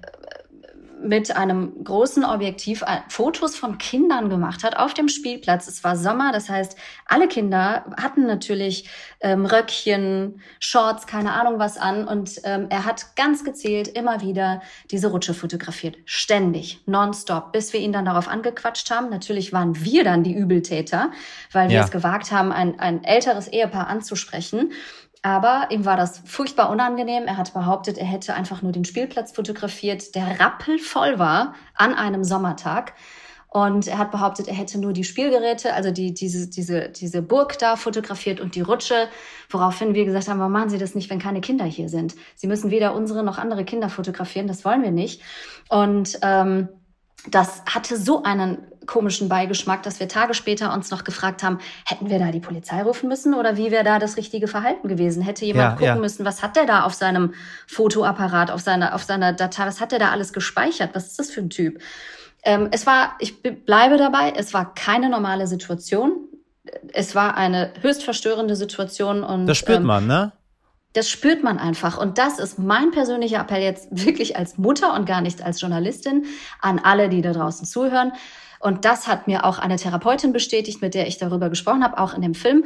mit 1.02 1.37
einem 1.37 1.84
großen 1.84 2.24
Objektiv 2.24 2.82
äh, 2.82 3.00
Fotos 3.08 3.56
von 3.56 3.78
Kindern 3.78 4.28
gemacht 4.28 4.64
hat 4.64 4.76
auf 4.76 4.94
dem 4.94 5.08
Spielplatz. 5.08 5.68
Es 5.68 5.84
war 5.84 5.96
Sommer, 5.96 6.32
das 6.32 6.48
heißt, 6.48 6.76
alle 7.06 7.28
Kinder 7.28 7.84
hatten 8.00 8.26
natürlich 8.26 8.88
ähm, 9.20 9.46
Röckchen, 9.46 10.40
Shorts, 10.61 11.06
keine 11.06 11.32
Ahnung 11.32 11.58
was 11.58 11.76
an. 11.76 12.06
Und 12.06 12.40
ähm, 12.44 12.66
er 12.70 12.84
hat 12.84 13.16
ganz 13.16 13.44
gezielt 13.44 13.88
immer 13.88 14.20
wieder 14.20 14.62
diese 14.90 15.08
Rutsche 15.08 15.34
fotografiert. 15.34 15.96
Ständig, 16.04 16.80
nonstop, 16.87 17.52
bis 17.52 17.72
wir 17.72 17.80
ihn 17.80 17.92
dann 17.92 18.04
darauf 18.04 18.28
angequatscht 18.28 18.90
haben. 18.90 19.11
Natürlich 19.11 19.52
waren 19.52 19.84
wir 19.84 20.04
dann 20.04 20.22
die 20.22 20.34
Übeltäter, 20.34 21.11
weil 21.52 21.68
wir 21.68 21.76
ja. 21.76 21.84
es 21.84 21.90
gewagt 21.90 22.32
haben, 22.32 22.52
ein, 22.52 22.78
ein 22.78 23.04
älteres 23.04 23.48
Ehepaar 23.48 23.88
anzusprechen. 23.88 24.72
Aber 25.22 25.66
ihm 25.70 25.85
war 25.85 25.96
das 25.96 26.22
furchtbar 26.24 26.70
unangenehm. 26.70 27.24
Er 27.26 27.37
hat 27.37 27.52
behauptet, 27.52 27.98
er 27.98 28.07
hätte 28.07 28.35
einfach 28.35 28.62
nur 28.62 28.72
den 28.72 28.85
Spielplatz 28.85 29.33
fotografiert, 29.33 30.14
der 30.14 30.38
rappelvoll 30.38 31.18
war 31.18 31.54
an 31.74 31.94
einem 31.94 32.24
Sommertag. 32.24 32.94
Und 33.50 33.88
er 33.88 33.96
hat 33.96 34.11
behauptet, 34.11 34.46
er 34.46 34.54
hätte 34.54 34.78
nur 34.78 34.92
die 34.92 35.04
Spielgeräte, 35.04 35.72
also 35.72 35.90
die, 35.90 36.12
diese, 36.12 36.50
diese, 36.50 36.90
diese 36.90 37.22
Burg 37.22 37.59
da 37.59 37.76
fotografiert 37.76 38.40
und 38.40 38.54
die 38.54 38.61
Rutsche, 38.61 39.09
woraufhin 39.48 39.94
wir 39.94 40.04
gesagt 40.04 40.28
haben, 40.28 40.38
warum 40.38 40.52
machen 40.52 40.68
Sie 40.68 40.76
das 40.76 40.94
nicht, 40.94 41.09
wenn 41.09 41.18
keine 41.18 41.40
Kinder 41.40 41.64
hier 41.64 41.88
sind? 41.88 42.14
Sie 42.37 42.46
müssen 42.46 42.70
weder 42.70 42.94
unsere 42.94 43.24
noch 43.24 43.38
andere 43.38 43.64
Kinder 43.64 43.88
fotografieren, 43.88 44.48
das 44.48 44.66
wollen 44.66 44.83
wir 44.83 44.90
nicht. 44.90 45.22
Und 45.70 46.18
ähm, 46.20 46.68
das 47.26 47.62
hatte 47.66 47.96
so 47.96 48.22
einen 48.22 48.59
komischen 48.87 49.28
Beigeschmack, 49.28 49.83
dass 49.83 50.00
wir 50.00 50.09
Tage 50.09 50.35
später 50.35 50.72
uns 50.72 50.90
noch 50.90 51.04
gefragt 51.04 51.42
haben, 51.42 51.59
hätten 51.85 52.11
wir 52.11 52.18
da 52.18 52.31
die 52.31 52.40
Polizei 52.40 52.83
rufen 52.83 53.09
müssen 53.09 53.35
oder 53.35 53.57
wie 53.57 53.70
wäre 53.70 53.85
da 53.85 53.98
das 53.98 54.16
richtige 54.16 54.48
Verhalten 54.48 54.88
gewesen? 54.88 55.22
Hätte 55.22 55.44
jemand 55.44 55.64
ja, 55.64 55.70
gucken 55.72 55.87
ja. 55.87 55.94
müssen, 55.96 56.24
was 56.24 56.42
hat 56.42 56.57
der 56.57 56.64
da 56.64 56.85
auf 56.85 56.94
seinem 56.94 57.35
Fotoapparat, 57.66 58.50
auf 58.50 58.62
seiner, 58.62 58.94
auf 58.94 59.02
seiner 59.02 59.33
Datei, 59.33 59.66
was 59.66 59.81
hat 59.81 59.92
der 59.92 59.98
da 59.98 60.11
alles 60.11 60.33
gespeichert? 60.33 60.90
Was 60.94 61.09
ist 61.09 61.18
das 61.18 61.31
für 61.31 61.40
ein 61.40 61.50
Typ? 61.50 61.81
Ähm, 62.42 62.68
es 62.72 62.87
war, 62.87 63.14
ich 63.18 63.42
bleibe 63.42 63.98
dabei, 63.98 64.33
es 64.35 64.54
war 64.54 64.74
keine 64.74 65.11
normale 65.11 65.46
Situation. 65.46 66.28
Es 66.92 67.14
war 67.14 67.37
eine 67.37 67.72
höchst 67.81 68.04
verstörende 68.04 68.57
Situation 68.57 69.22
und. 69.22 69.46
Das 69.46 69.59
spürt 69.59 69.78
ähm, 69.78 69.87
man, 69.87 70.07
ne? 70.07 70.33
Das 70.92 71.11
spürt 71.11 71.42
man 71.42 71.59
einfach. 71.59 71.98
Und 71.98 72.18
das 72.18 72.38
ist 72.38 72.59
mein 72.59 72.90
persönlicher 72.90 73.40
Appell 73.40 73.62
jetzt 73.62 73.88
wirklich 73.90 74.37
als 74.37 74.59
Mutter 74.59 74.94
und 74.94 75.07
gar 75.07 75.20
nicht 75.20 75.42
als 75.42 75.61
Journalistin 75.61 76.27
an 76.61 76.79
alle, 76.79 77.09
die 77.09 77.20
da 77.20 77.33
draußen 77.33 77.66
zuhören. 77.66 78.12
Und 78.61 78.85
das 78.85 79.07
hat 79.07 79.27
mir 79.27 79.44
auch 79.44 79.59
eine 79.59 79.77
Therapeutin 79.77 80.33
bestätigt, 80.33 80.83
mit 80.83 80.94
der 80.94 81.07
ich 81.07 81.18
darüber 81.18 81.48
gesprochen 81.48 81.85
habe, 81.85 81.98
auch 81.98 82.14
in 82.14 82.22
dem 82.22 82.35
Film. 82.35 82.64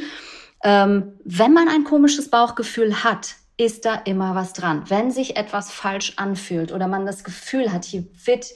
Ähm, 0.64 1.14
wenn 1.24 1.52
man 1.52 1.68
ein 1.68 1.84
komisches 1.84 2.30
Bauchgefühl 2.30 3.04
hat, 3.04 3.34
ist 3.56 3.84
da 3.84 3.94
immer 3.94 4.34
was 4.34 4.52
dran. 4.52 4.84
Wenn 4.88 5.10
sich 5.10 5.36
etwas 5.36 5.70
falsch 5.70 6.14
anfühlt 6.16 6.72
oder 6.72 6.88
man 6.88 7.04
das 7.04 7.24
Gefühl 7.24 7.72
hat, 7.72 7.84
hier 7.84 8.04
wird 8.24 8.46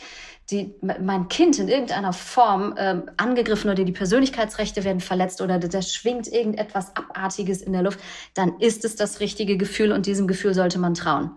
die, 0.50 0.74
mein 0.80 1.28
Kind 1.28 1.59
in 1.59 1.68
irgendeiner 1.68 2.12
Form 2.12 2.74
ähm, 2.78 3.11
angegriffen 3.16 3.70
oder 3.70 3.85
die 3.85 3.92
Persönlichkeitsrechte 3.92 4.85
werden 4.85 5.00
verletzt 5.00 5.40
oder 5.40 5.59
da 5.59 5.82
schwingt 5.82 6.28
irgendetwas 6.28 6.94
Abartiges 6.94 7.62
in 7.62 7.72
der 7.72 7.82
Luft, 7.82 7.98
dann 8.35 8.59
ist 8.61 8.85
es 8.85 8.94
das 8.94 9.20
richtige 9.20 9.56
Gefühl 9.56 9.92
und 9.92 10.06
diesem 10.06 10.28
Gefühl 10.28 10.54
sollte 10.54 10.78
man 10.78 10.94
trauen. 10.94 11.30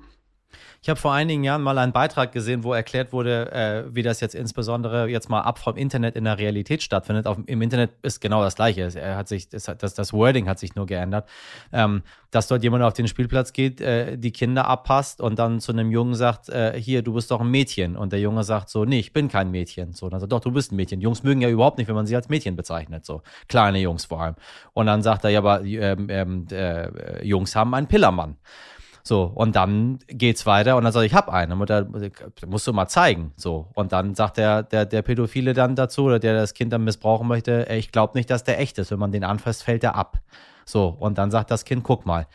Ich 0.81 0.87
habe 0.87 0.99
vor 0.99 1.13
einigen 1.13 1.43
Jahren 1.43 1.61
mal 1.61 1.77
einen 1.77 1.91
Beitrag 1.91 2.31
gesehen, 2.31 2.63
wo 2.63 2.73
erklärt 2.73 3.11
wurde, 3.11 3.51
äh, 3.51 3.93
wie 3.93 4.01
das 4.01 4.21
jetzt 4.21 4.33
insbesondere 4.33 5.07
jetzt 5.09 5.29
mal 5.29 5.41
ab 5.41 5.59
vom 5.59 5.75
Internet 5.75 6.15
in 6.15 6.23
der 6.23 6.37
Realität 6.37 6.81
stattfindet. 6.81 7.27
Auf, 7.27 7.37
Im 7.47 7.61
Internet 7.61 7.91
ist 8.01 8.21
genau 8.21 8.41
das 8.41 8.55
Gleiche. 8.55 8.89
Er 8.95 9.17
hat 9.17 9.27
sich, 9.27 9.49
das, 9.49 9.65
das, 9.65 9.93
das 9.93 10.13
Wording 10.13 10.47
hat 10.47 10.57
sich 10.57 10.75
nur 10.75 10.85
geändert. 10.85 11.27
Ähm, 11.73 12.03
dass 12.31 12.47
dort 12.47 12.63
jemand 12.63 12.83
auf 12.83 12.93
den 12.93 13.09
Spielplatz 13.09 13.51
geht, 13.51 13.81
äh, 13.81 14.17
die 14.17 14.31
Kinder 14.31 14.67
abpasst 14.67 15.19
und 15.19 15.37
dann 15.37 15.59
zu 15.59 15.73
einem 15.73 15.91
Jungen 15.91 16.15
sagt, 16.15 16.47
äh, 16.47 16.79
hier, 16.79 17.01
du 17.01 17.13
bist 17.13 17.29
doch 17.31 17.41
ein 17.41 17.51
Mädchen. 17.51 17.97
Und 17.97 18.13
der 18.13 18.21
Junge 18.21 18.45
sagt 18.45 18.69
so, 18.69 18.85
nee, 18.85 18.99
ich 18.99 19.11
bin 19.11 19.27
kein 19.27 19.51
Mädchen. 19.51 19.91
So, 19.91 20.07
dann 20.09 20.21
sagt 20.21 20.31
doch, 20.31 20.39
du 20.39 20.51
bist 20.51 20.71
ein 20.71 20.77
Mädchen. 20.77 21.01
Jungs 21.01 21.23
mögen 21.23 21.41
ja 21.41 21.49
überhaupt 21.49 21.77
nicht, 21.77 21.89
wenn 21.89 21.95
man 21.95 22.05
sie 22.05 22.15
als 22.15 22.29
Mädchen 22.29 22.55
bezeichnet. 22.55 23.05
So, 23.05 23.21
kleine 23.49 23.79
Jungs 23.79 24.05
vor 24.05 24.21
allem. 24.21 24.35
Und 24.73 24.85
dann 24.85 25.01
sagt 25.01 25.25
er, 25.25 25.29
ja, 25.29 25.39
aber 25.39 25.61
ähm, 25.61 26.07
ähm, 26.09 26.47
äh, 26.51 27.25
Jungs 27.25 27.53
haben 27.55 27.73
einen 27.73 27.87
Pillermann. 27.87 28.37
So, 29.09 29.23
und 29.23 29.55
dann 29.55 29.97
geht's 30.05 30.45
weiter 30.45 30.77
und 30.77 30.83
dann 30.83 30.93
sagt, 30.93 31.03
ich 31.03 31.15
habe 31.15 31.33
einen. 31.33 31.59
Und 31.59 31.67
da 31.67 31.83
musst 32.45 32.67
du 32.67 32.73
mal 32.73 32.87
zeigen. 32.87 33.33
So. 33.37 33.67
Und 33.73 33.91
dann 33.91 34.13
sagt 34.13 34.37
der, 34.37 34.61
der, 34.61 34.85
der 34.85 35.01
Pädophile 35.01 35.53
dann 35.53 35.75
dazu, 35.75 36.03
oder 36.03 36.19
der 36.19 36.35
das 36.35 36.53
Kind 36.53 36.71
dann 36.71 36.83
missbrauchen 36.83 37.27
möchte, 37.27 37.65
ich 37.71 37.91
glaube 37.91 38.15
nicht, 38.15 38.29
dass 38.29 38.43
der 38.43 38.59
echt 38.59 38.77
ist. 38.77 38.91
Wenn 38.91 38.99
man 38.99 39.11
den 39.11 39.23
anfasst, 39.23 39.63
fällt 39.63 39.83
er 39.83 39.95
ab. 39.95 40.19
So, 40.63 40.89
und 40.89 41.17
dann 41.17 41.31
sagt 41.31 41.49
das 41.49 41.65
Kind, 41.65 41.83
guck 41.83 42.05
mal. 42.05 42.27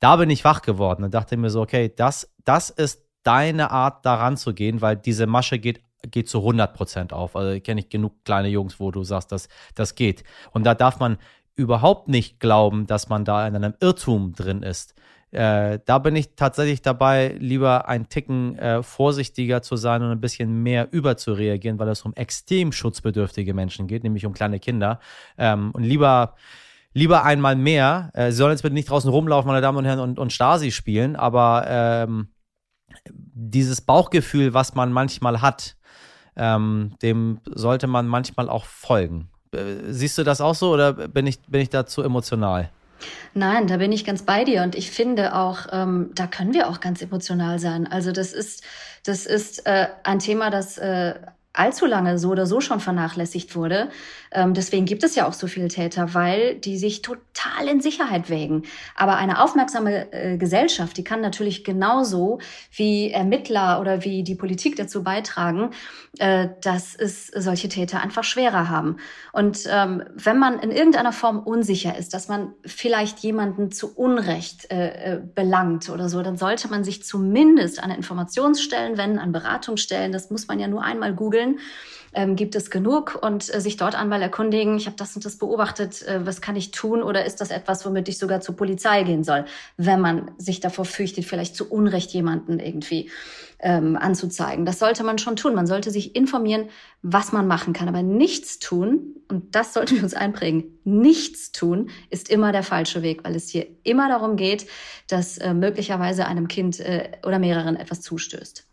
Da 0.00 0.16
bin 0.16 0.28
ich 0.28 0.44
wach 0.44 0.60
geworden 0.60 1.02
und 1.02 1.14
dachte 1.14 1.34
mir 1.38 1.48
so, 1.48 1.62
okay, 1.62 1.90
das, 1.96 2.30
das 2.44 2.68
ist 2.68 3.06
deine 3.22 3.70
Art, 3.70 4.04
daran 4.04 4.36
zu 4.36 4.52
gehen, 4.52 4.82
weil 4.82 4.96
diese 4.96 5.26
Masche 5.26 5.58
geht 5.58 5.80
geht 6.02 6.28
zu 6.28 6.40
100 6.40 6.74
Prozent 6.74 7.12
auf. 7.14 7.36
Also 7.36 7.58
kenne 7.58 7.80
ich 7.80 7.88
genug 7.88 8.22
kleine 8.24 8.48
Jungs, 8.48 8.78
wo 8.78 8.90
du 8.90 9.02
sagst, 9.02 9.32
dass 9.32 9.48
das 9.74 9.94
geht. 9.94 10.24
Und 10.52 10.64
da 10.64 10.74
darf 10.74 11.00
man 11.00 11.16
überhaupt 11.56 12.06
nicht 12.06 12.38
glauben, 12.38 12.86
dass 12.86 13.08
man 13.08 13.24
da 13.24 13.48
in 13.48 13.56
einem 13.56 13.74
Irrtum 13.80 14.34
drin 14.34 14.62
ist. 14.62 14.94
Äh, 15.30 15.78
da 15.84 15.98
bin 15.98 16.16
ich 16.16 16.34
tatsächlich 16.36 16.82
dabei, 16.82 17.36
lieber 17.38 17.88
ein 17.88 18.08
Ticken 18.08 18.58
äh, 18.58 18.82
vorsichtiger 18.82 19.62
zu 19.62 19.76
sein 19.76 20.02
und 20.02 20.10
ein 20.10 20.20
bisschen 20.20 20.62
mehr 20.62 20.88
überzureagieren, 20.90 21.78
weil 21.78 21.88
es 21.88 22.02
um 22.02 22.14
extrem 22.14 22.72
schutzbedürftige 22.72 23.52
Menschen 23.52 23.86
geht, 23.86 24.04
nämlich 24.04 24.24
um 24.24 24.32
kleine 24.32 24.58
Kinder. 24.58 25.00
Ähm, 25.36 25.70
und 25.72 25.82
lieber 25.82 26.34
lieber 26.94 27.24
einmal 27.24 27.56
mehr. 27.56 28.10
Äh, 28.14 28.30
Sie 28.30 28.38
sollen 28.38 28.52
jetzt 28.52 28.62
bitte 28.62 28.74
nicht 28.74 28.90
draußen 28.90 29.10
rumlaufen, 29.10 29.48
meine 29.48 29.60
Damen 29.60 29.78
und 29.78 29.84
Herren, 29.84 30.00
und, 30.00 30.18
und 30.18 30.32
Stasi 30.32 30.70
spielen, 30.70 31.16
aber 31.16 31.64
ähm, 31.68 32.28
dieses 33.10 33.80
Bauchgefühl, 33.80 34.54
was 34.54 34.74
man 34.74 34.92
manchmal 34.92 35.40
hat, 35.40 35.76
ähm, 36.36 36.94
dem 37.02 37.40
sollte 37.44 37.86
man 37.86 38.06
manchmal 38.06 38.48
auch 38.48 38.64
folgen. 38.64 39.28
Äh, 39.52 39.92
siehst 39.92 40.18
du 40.18 40.24
das 40.24 40.40
auch 40.40 40.54
so 40.54 40.72
oder 40.72 40.92
bin 40.92 41.26
ich, 41.26 41.40
bin 41.42 41.60
ich 41.60 41.70
da 41.70 41.86
zu 41.86 42.02
emotional? 42.02 42.70
Nein, 43.34 43.66
da 43.66 43.76
bin 43.76 43.92
ich 43.92 44.04
ganz 44.04 44.22
bei 44.22 44.44
dir 44.44 44.62
und 44.62 44.74
ich 44.74 44.90
finde 44.90 45.34
auch, 45.34 45.66
ähm, 45.70 46.10
da 46.14 46.26
können 46.26 46.54
wir 46.54 46.68
auch 46.68 46.80
ganz 46.80 47.02
emotional 47.02 47.58
sein. 47.58 47.86
Also 47.86 48.12
das 48.12 48.32
ist, 48.32 48.64
das 49.04 49.26
ist 49.26 49.66
äh, 49.66 49.88
ein 50.02 50.18
Thema, 50.18 50.50
das 50.50 50.78
äh, 50.78 51.14
allzu 51.52 51.86
lange 51.86 52.18
so 52.18 52.30
oder 52.30 52.46
so 52.46 52.60
schon 52.60 52.80
vernachlässigt 52.80 53.56
wurde. 53.56 53.90
Ähm, 54.30 54.54
deswegen 54.54 54.84
gibt 54.84 55.02
es 55.02 55.14
ja 55.14 55.26
auch 55.26 55.32
so 55.32 55.46
viele 55.46 55.68
Täter, 55.68 56.14
weil 56.14 56.54
die 56.56 56.78
sich 56.78 57.02
total 57.02 57.66
in 57.68 57.80
Sicherheit 57.80 58.28
wägen. 58.28 58.62
Aber 58.94 59.16
eine 59.16 59.42
aufmerksame 59.42 60.12
äh, 60.12 60.36
Gesellschaft, 60.36 60.96
die 60.96 61.04
kann 61.04 61.20
natürlich 61.20 61.64
genauso 61.64 62.38
wie 62.70 63.10
Ermittler 63.10 63.80
oder 63.80 64.04
wie 64.04 64.22
die 64.22 64.34
Politik 64.34 64.76
dazu 64.76 65.02
beitragen, 65.02 65.70
äh, 66.18 66.48
dass 66.60 66.94
es 66.94 67.28
solche 67.28 67.68
Täter 67.68 68.00
einfach 68.00 68.24
schwerer 68.24 68.68
haben. 68.68 68.98
Und 69.32 69.60
ähm, 69.70 70.04
wenn 70.14 70.38
man 70.38 70.58
in 70.60 70.70
irgendeiner 70.70 71.12
Form 71.12 71.40
unsicher 71.40 71.96
ist, 71.96 72.14
dass 72.14 72.28
man 72.28 72.52
vielleicht 72.64 73.20
jemanden 73.20 73.72
zu 73.72 73.96
Unrecht 73.96 74.70
äh, 74.70 75.14
äh 75.14 75.20
belangt 75.34 75.88
oder 75.90 76.08
so, 76.08 76.22
dann 76.22 76.36
sollte 76.36 76.68
man 76.68 76.84
sich 76.84 77.04
zumindest 77.04 77.82
an 77.82 77.90
Informationsstellen 77.90 78.98
wenden, 78.98 79.18
an 79.18 79.32
Beratungsstellen. 79.32 80.12
Das 80.12 80.30
muss 80.30 80.46
man 80.46 80.60
ja 80.60 80.68
nur 80.68 80.82
einmal 80.82 81.14
googeln 81.14 81.37
ähm, 82.14 82.36
gibt 82.36 82.54
es 82.54 82.70
genug 82.70 83.18
und 83.20 83.52
äh, 83.54 83.60
sich 83.60 83.76
dort 83.76 83.94
einmal 83.94 84.22
erkundigen, 84.22 84.76
ich 84.76 84.86
habe 84.86 84.96
das 84.96 85.14
und 85.14 85.24
das 85.24 85.36
beobachtet, 85.36 86.02
äh, 86.02 86.24
was 86.24 86.40
kann 86.40 86.56
ich 86.56 86.70
tun 86.70 87.02
oder 87.02 87.24
ist 87.24 87.40
das 87.40 87.50
etwas, 87.50 87.84
womit 87.84 88.08
ich 88.08 88.18
sogar 88.18 88.40
zur 88.40 88.56
Polizei 88.56 89.02
gehen 89.02 89.24
soll, 89.24 89.44
wenn 89.76 90.00
man 90.00 90.30
sich 90.38 90.60
davor 90.60 90.84
fürchtet, 90.84 91.24
vielleicht 91.24 91.54
zu 91.54 91.70
Unrecht 91.70 92.10
jemanden 92.12 92.58
irgendwie 92.60 93.10
ähm, 93.60 93.96
anzuzeigen. 93.96 94.64
Das 94.64 94.78
sollte 94.78 95.02
man 95.02 95.18
schon 95.18 95.36
tun. 95.36 95.54
Man 95.54 95.66
sollte 95.66 95.90
sich 95.90 96.14
informieren, 96.14 96.68
was 97.02 97.32
man 97.32 97.46
machen 97.46 97.72
kann, 97.72 97.88
aber 97.88 98.02
nichts 98.02 98.58
tun, 98.58 99.16
und 99.28 99.54
das 99.54 99.74
sollten 99.74 99.96
wir 99.96 100.02
uns 100.02 100.14
einprägen, 100.14 100.78
nichts 100.84 101.52
tun 101.52 101.90
ist 102.08 102.30
immer 102.30 102.52
der 102.52 102.62
falsche 102.62 103.02
Weg, 103.02 103.24
weil 103.24 103.34
es 103.34 103.48
hier 103.48 103.66
immer 103.82 104.08
darum 104.08 104.36
geht, 104.36 104.66
dass 105.08 105.38
äh, 105.38 105.54
möglicherweise 105.54 106.26
einem 106.26 106.48
Kind 106.48 106.80
äh, 106.80 107.10
oder 107.26 107.38
mehreren 107.38 107.76
etwas 107.76 108.00
zustößt 108.00 108.68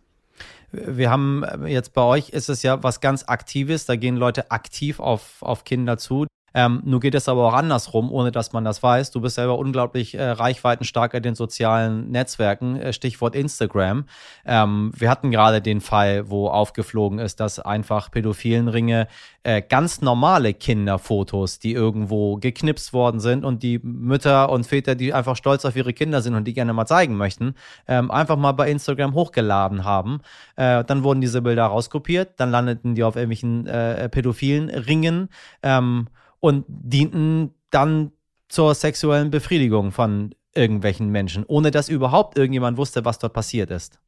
wir 0.75 1.09
haben 1.09 1.43
äh, 1.43 1.67
jetzt 1.67 1.93
bei 1.93 2.01
euch 2.01 2.29
ist 2.29 2.49
es 2.49 2.63
ja 2.63 2.83
was 2.83 3.01
ganz 3.01 3.23
Aktives, 3.27 3.85
da 3.85 3.95
gehen 3.95 4.15
Leute 4.15 4.51
aktiv 4.51 4.99
auf, 4.99 5.41
auf 5.41 5.63
Kinder 5.63 5.97
zu. 5.97 6.25
Ähm, 6.55 6.81
nur 6.85 7.01
geht 7.01 7.15
es 7.15 7.27
aber 7.27 7.49
auch 7.49 7.53
andersrum, 7.53 8.09
ohne 8.11 8.31
dass 8.31 8.53
man 8.53 8.63
das 8.63 8.81
weiß. 8.81 9.11
Du 9.11 9.19
bist 9.19 9.35
selber 9.35 9.59
unglaublich 9.59 10.15
äh, 10.15 10.23
reichweitenstark 10.23 11.13
in 11.13 11.21
den 11.21 11.35
sozialen 11.35 12.09
Netzwerken, 12.09 12.77
äh, 12.77 12.93
Stichwort 12.93 13.35
Instagram. 13.35 14.05
Ähm, 14.45 14.93
wir 14.95 15.09
hatten 15.09 15.31
gerade 15.31 15.61
den 15.61 15.81
Fall, 15.81 16.29
wo 16.29 16.47
aufgeflogen 16.47 17.19
ist, 17.19 17.41
dass 17.41 17.59
einfach 17.59 18.09
pädophilen 18.09 18.69
Ringe 18.69 19.09
äh, 19.43 19.61
ganz 19.61 20.01
normale 20.01 20.53
Kinderfotos, 20.53 21.59
die 21.59 21.73
irgendwo 21.73 22.37
geknipst 22.37 22.93
worden 22.93 23.19
sind 23.19 23.43
und 23.43 23.61
die 23.61 23.79
Mütter 23.83 24.49
und 24.49 24.65
Väter, 24.65 24.95
die 24.95 25.13
einfach 25.13 25.35
stolz 25.35 25.65
auf 25.65 25.75
ihre 25.75 25.91
Kinder 25.91 26.21
sind 26.21 26.35
und 26.35 26.45
die 26.45 26.53
gerne 26.53 26.71
mal 26.71 26.85
zeigen 26.85 27.17
möchten, 27.17 27.55
ähm, 27.85 28.09
einfach 28.09 28.37
mal 28.37 28.53
bei 28.53 28.71
Instagram 28.71 29.13
hochgeladen 29.13 29.83
haben. 29.83 30.21
Äh, 30.55 30.85
dann 30.85 31.03
wurden 31.03 31.19
diese 31.19 31.41
Bilder 31.41 31.65
rauskopiert, 31.65 32.39
dann 32.39 32.49
landeten 32.49 32.95
die 32.95 33.03
auf 33.03 33.17
irgendwelchen 33.17 33.67
äh, 33.67 34.07
pädophilen 34.07 34.69
Ringen. 34.69 35.27
Ähm, 35.61 36.07
und 36.39 36.65
dienten 36.67 37.53
dann 37.69 38.11
zur 38.47 38.75
sexuellen 38.75 39.31
Befriedigung 39.31 39.91
von 39.91 40.33
irgendwelchen 40.53 41.09
Menschen, 41.09 41.43
ohne 41.47 41.71
dass 41.71 41.89
überhaupt 41.89 42.37
irgendjemand 42.37 42.77
wusste, 42.77 43.05
was 43.05 43.19
dort 43.19 43.33
passiert 43.33 43.71
ist. 43.71 43.99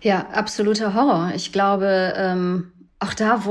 Ja, 0.00 0.28
absoluter 0.30 0.94
Horror. 0.94 1.32
Ich 1.34 1.52
glaube, 1.52 2.14
ähm, 2.16 2.72
auch 2.98 3.14
da 3.14 3.44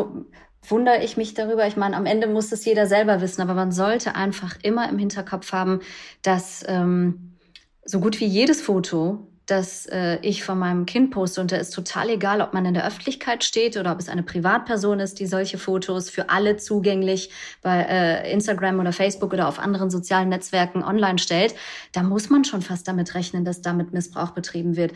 wundere 0.68 1.04
ich 1.04 1.18
mich 1.18 1.34
darüber. 1.34 1.66
Ich 1.68 1.78
meine, 1.78 1.96
am 1.96 2.06
Ende 2.06 2.28
muss 2.28 2.52
es 2.52 2.66
jeder 2.66 2.88
selber 2.88 3.22
wissen, 3.22 3.42
aber 3.42 3.54
man 3.54 3.72
sollte 3.72 4.16
einfach 4.16 4.58
immer 4.62 4.90
im 4.90 4.98
Hinterkopf 4.98 5.54
haben, 5.54 5.80
dass 6.22 6.64
ähm, 6.68 7.38
so 7.86 8.00
gut 8.00 8.20
wie 8.20 8.26
jedes 8.26 8.62
Foto 8.62 9.31
dass 9.52 9.86
äh, 9.88 10.18
ich 10.22 10.46
von 10.46 10.58
meinem 10.58 10.86
Kind 10.86 11.12
poste. 11.12 11.42
Und 11.42 11.52
da 11.52 11.58
ist 11.58 11.72
total 11.72 12.10
egal, 12.10 12.40
ob 12.40 12.54
man 12.54 12.66
in 12.66 12.74
der 12.74 12.88
Öffentlichkeit 12.88 13.44
steht 13.44 13.76
oder 13.76 13.92
ob 13.92 14.00
es 14.00 14.08
eine 14.08 14.24
Privatperson 14.24 15.02
ist, 15.02 15.20
die 15.20 15.26
solche 15.26 15.58
Fotos 15.58 16.10
für 16.10 16.30
alle 16.30 16.56
zugänglich 16.56 17.32
bei 17.62 17.82
äh, 17.82 18.32
Instagram 18.32 18.80
oder 18.80 18.94
Facebook 18.94 19.34
oder 19.34 19.50
auf 19.50 19.60
anderen 19.60 19.90
sozialen 19.90 20.30
Netzwerken 20.30 20.84
online 20.84 21.20
stellt. 21.20 21.54
Da 21.92 22.02
muss 22.02 22.30
man 22.30 22.46
schon 22.46 22.62
fast 22.62 22.88
damit 22.88 23.14
rechnen, 23.14 23.44
dass 23.44 23.62
damit 23.62 23.92
Missbrauch 23.92 24.32
betrieben 24.32 24.78
wird. 24.78 24.94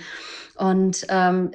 Und 0.56 1.06
ähm, 1.10 1.52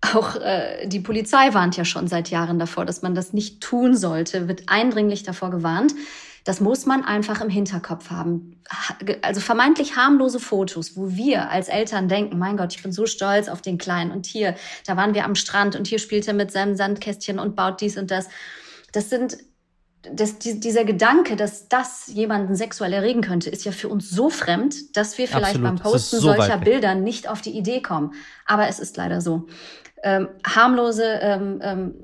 auch 0.00 0.36
äh, 0.36 0.86
die 0.86 1.00
Polizei 1.00 1.52
warnt 1.52 1.76
ja 1.76 1.84
schon 1.84 2.08
seit 2.08 2.30
Jahren 2.30 2.58
davor, 2.58 2.86
dass 2.86 3.02
man 3.02 3.14
das 3.14 3.34
nicht 3.34 3.60
tun 3.60 3.94
sollte, 3.94 4.48
wird 4.48 4.62
eindringlich 4.66 5.24
davor 5.24 5.50
gewarnt. 5.50 5.92
Das 6.44 6.60
muss 6.60 6.86
man 6.86 7.04
einfach 7.04 7.40
im 7.40 7.50
Hinterkopf 7.50 8.10
haben. 8.10 8.62
Also 9.22 9.40
vermeintlich 9.40 9.96
harmlose 9.96 10.40
Fotos, 10.40 10.96
wo 10.96 11.10
wir 11.10 11.50
als 11.50 11.68
Eltern 11.68 12.08
denken, 12.08 12.38
mein 12.38 12.56
Gott, 12.56 12.74
ich 12.74 12.82
bin 12.82 12.92
so 12.92 13.06
stolz 13.06 13.48
auf 13.48 13.60
den 13.62 13.78
Kleinen 13.78 14.10
und 14.10 14.26
hier, 14.26 14.54
da 14.86 14.96
waren 14.96 15.14
wir 15.14 15.24
am 15.24 15.34
Strand 15.34 15.76
und 15.76 15.86
hier 15.86 15.98
spielt 15.98 16.26
er 16.28 16.34
mit 16.34 16.50
seinem 16.50 16.76
Sandkästchen 16.76 17.38
und 17.38 17.56
baut 17.56 17.80
dies 17.80 17.96
und 17.96 18.10
das. 18.10 18.28
Das 18.92 19.10
sind 19.10 19.38
das, 20.02 20.38
die, 20.38 20.60
dieser 20.60 20.84
Gedanke, 20.84 21.36
dass 21.36 21.68
das 21.68 22.06
jemanden 22.08 22.56
sexuell 22.56 22.92
erregen 22.92 23.20
könnte, 23.20 23.50
ist 23.50 23.64
ja 23.64 23.72
für 23.72 23.88
uns 23.88 24.08
so 24.08 24.30
fremd, 24.30 24.96
dass 24.96 25.18
wir 25.18 25.28
vielleicht 25.28 25.56
Absolut. 25.56 25.68
beim 25.68 25.78
Posten 25.78 26.16
so 26.16 26.32
solcher 26.32 26.56
Bilder 26.56 26.94
nicht 26.94 27.28
auf 27.28 27.42
die 27.42 27.50
Idee 27.50 27.82
kommen. 27.82 28.14
Aber 28.46 28.68
es 28.68 28.78
ist 28.78 28.96
leider 28.96 29.20
so. 29.20 29.46
Ähm, 30.02 30.28
harmlose 30.46 31.04
ähm, 31.04 31.60
ähm, 31.62 31.94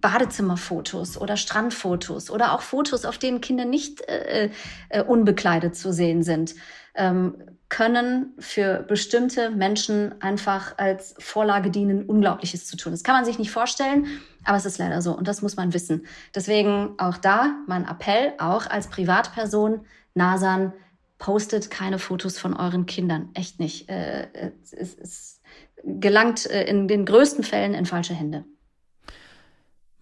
Badezimmerfotos 0.00 1.18
oder 1.20 1.36
Strandfotos 1.36 2.30
oder 2.30 2.52
auch 2.52 2.62
Fotos, 2.62 3.04
auf 3.04 3.18
denen 3.18 3.40
Kinder 3.40 3.64
nicht 3.64 4.00
äh, 4.08 4.50
äh, 4.88 5.02
unbekleidet 5.02 5.76
zu 5.76 5.92
sehen 5.92 6.22
sind. 6.22 6.54
Ähm, 6.94 7.36
können 7.68 8.34
für 8.40 8.82
bestimmte 8.82 9.50
Menschen 9.50 10.20
einfach 10.20 10.76
als 10.76 11.14
Vorlage 11.18 11.70
dienen, 11.70 12.04
Unglaubliches 12.04 12.66
zu 12.66 12.76
tun. 12.76 12.92
Das 12.92 13.04
kann 13.04 13.14
man 13.14 13.24
sich 13.24 13.38
nicht 13.38 13.52
vorstellen, 13.52 14.06
aber 14.44 14.56
es 14.56 14.66
ist 14.66 14.78
leider 14.78 15.00
so 15.02 15.16
und 15.16 15.28
das 15.28 15.40
muss 15.40 15.56
man 15.56 15.72
wissen. 15.72 16.04
Deswegen 16.34 16.94
auch 16.98 17.16
da 17.16 17.54
mein 17.68 17.86
Appell, 17.86 18.32
auch 18.38 18.66
als 18.66 18.88
Privatperson, 18.88 19.86
Nasan, 20.14 20.72
postet 21.18 21.70
keine 21.70 22.00
Fotos 22.00 22.38
von 22.38 22.54
euren 22.54 22.86
Kindern. 22.86 23.28
Echt 23.34 23.60
nicht. 23.60 23.88
Äh, 23.88 24.52
es, 24.72 24.94
es 24.94 25.40
gelangt 25.84 26.46
äh, 26.50 26.64
in 26.64 26.88
den 26.88 27.04
größten 27.04 27.44
Fällen 27.44 27.74
in 27.74 27.86
falsche 27.86 28.14
Hände. 28.14 28.44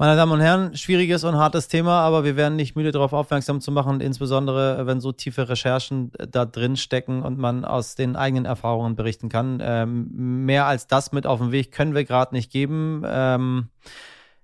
Meine 0.00 0.14
Damen 0.14 0.30
und 0.30 0.40
Herren, 0.40 0.76
schwieriges 0.76 1.24
und 1.24 1.34
hartes 1.34 1.66
Thema, 1.66 2.02
aber 2.02 2.22
wir 2.22 2.37
werden 2.37 2.54
nicht 2.54 2.76
müde 2.76 2.92
darauf 2.92 3.12
aufmerksam 3.12 3.61
zu 3.61 3.72
machen, 3.72 4.00
insbesondere 4.00 4.87
wenn 4.87 5.00
so 5.00 5.11
tiefe 5.11 5.48
Recherchen 5.48 6.12
äh, 6.20 6.28
da 6.28 6.44
drin 6.44 6.76
stecken 6.76 7.24
und 7.24 7.37
man 7.37 7.64
aus 7.64 7.96
den 7.96 8.14
eigenen 8.14 8.44
Erfahrungen 8.44 8.94
berichten 8.94 9.28
kann. 9.28 9.58
Ähm, 9.61 10.44
mehr 10.44 10.66
als 10.66 10.87
das 10.87 11.11
mit 11.11 11.26
auf 11.26 11.40
den 11.40 11.50
Weg 11.50 11.72
können 11.72 11.96
wir 11.96 12.04
gerade 12.04 12.32
nicht 12.32 12.52
geben. 12.52 13.02
Ähm, 13.04 13.70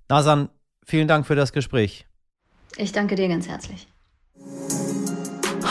Nasan, 0.08 0.48
vielen 0.84 1.06
Dank 1.06 1.24
für 1.24 1.36
das 1.36 1.52
Gespräch. 1.52 2.04
Ich 2.76 2.90
danke 2.90 3.14
dir 3.14 3.28
ganz 3.28 3.46
herzlich. 3.46 3.86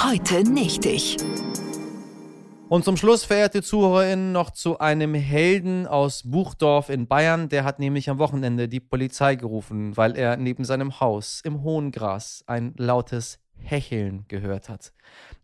Heute 0.06 0.50
nicht 0.50 0.86
ich. 0.86 1.18
Und 2.74 2.84
zum 2.84 2.98
Schluss, 2.98 3.24
verehrte 3.24 3.62
ZuhörerInnen, 3.62 4.32
noch 4.32 4.50
zu 4.50 4.80
einem 4.80 5.14
Helden 5.14 5.86
aus 5.86 6.24
Buchdorf 6.26 6.90
in 6.90 7.06
Bayern. 7.06 7.48
Der 7.48 7.66
hat 7.66 7.78
nämlich 7.78 8.10
am 8.10 8.18
Wochenende 8.18 8.68
die 8.68 8.80
Polizei 8.80 9.36
gerufen, 9.36 9.96
weil 9.96 10.18
er 10.18 10.38
neben 10.38 10.66
seinem 10.66 11.00
Haus 11.00 11.42
im 11.44 11.62
hohen 11.62 11.92
Gras 11.92 12.44
ein 12.48 12.74
lautes 12.76 13.38
Hecheln 13.60 14.26
gehört 14.28 14.70
hat. 14.70 14.92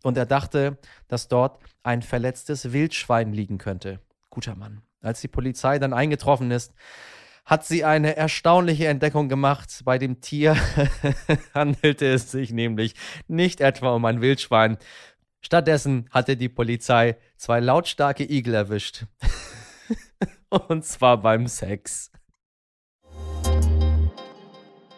Und 0.02 0.16
er 0.16 0.26
dachte, 0.26 0.78
dass 1.06 1.28
dort 1.28 1.60
ein 1.84 2.02
verletztes 2.02 2.72
Wildschwein 2.72 3.32
liegen 3.32 3.58
könnte. 3.58 4.00
Guter 4.28 4.56
Mann. 4.56 4.82
Als 5.00 5.20
die 5.20 5.28
Polizei 5.28 5.78
dann 5.78 5.92
eingetroffen 5.92 6.50
ist, 6.50 6.74
hat 7.44 7.64
sie 7.64 7.84
eine 7.84 8.16
erstaunliche 8.16 8.86
Entdeckung 8.86 9.28
gemacht. 9.28 9.82
Bei 9.84 9.98
dem 9.98 10.20
Tier 10.20 10.56
handelte 11.54 12.06
es 12.06 12.30
sich 12.30 12.52
nämlich 12.52 12.94
nicht 13.28 13.60
etwa 13.60 13.94
um 13.94 14.04
ein 14.04 14.20
Wildschwein, 14.20 14.78
Stattdessen 15.40 16.08
hatte 16.10 16.36
die 16.36 16.48
Polizei 16.48 17.16
zwei 17.36 17.60
lautstarke 17.60 18.30
Igel 18.30 18.54
erwischt. 18.54 19.06
Und 20.50 20.84
zwar 20.84 21.20
beim 21.20 21.46
Sex. 21.46 22.10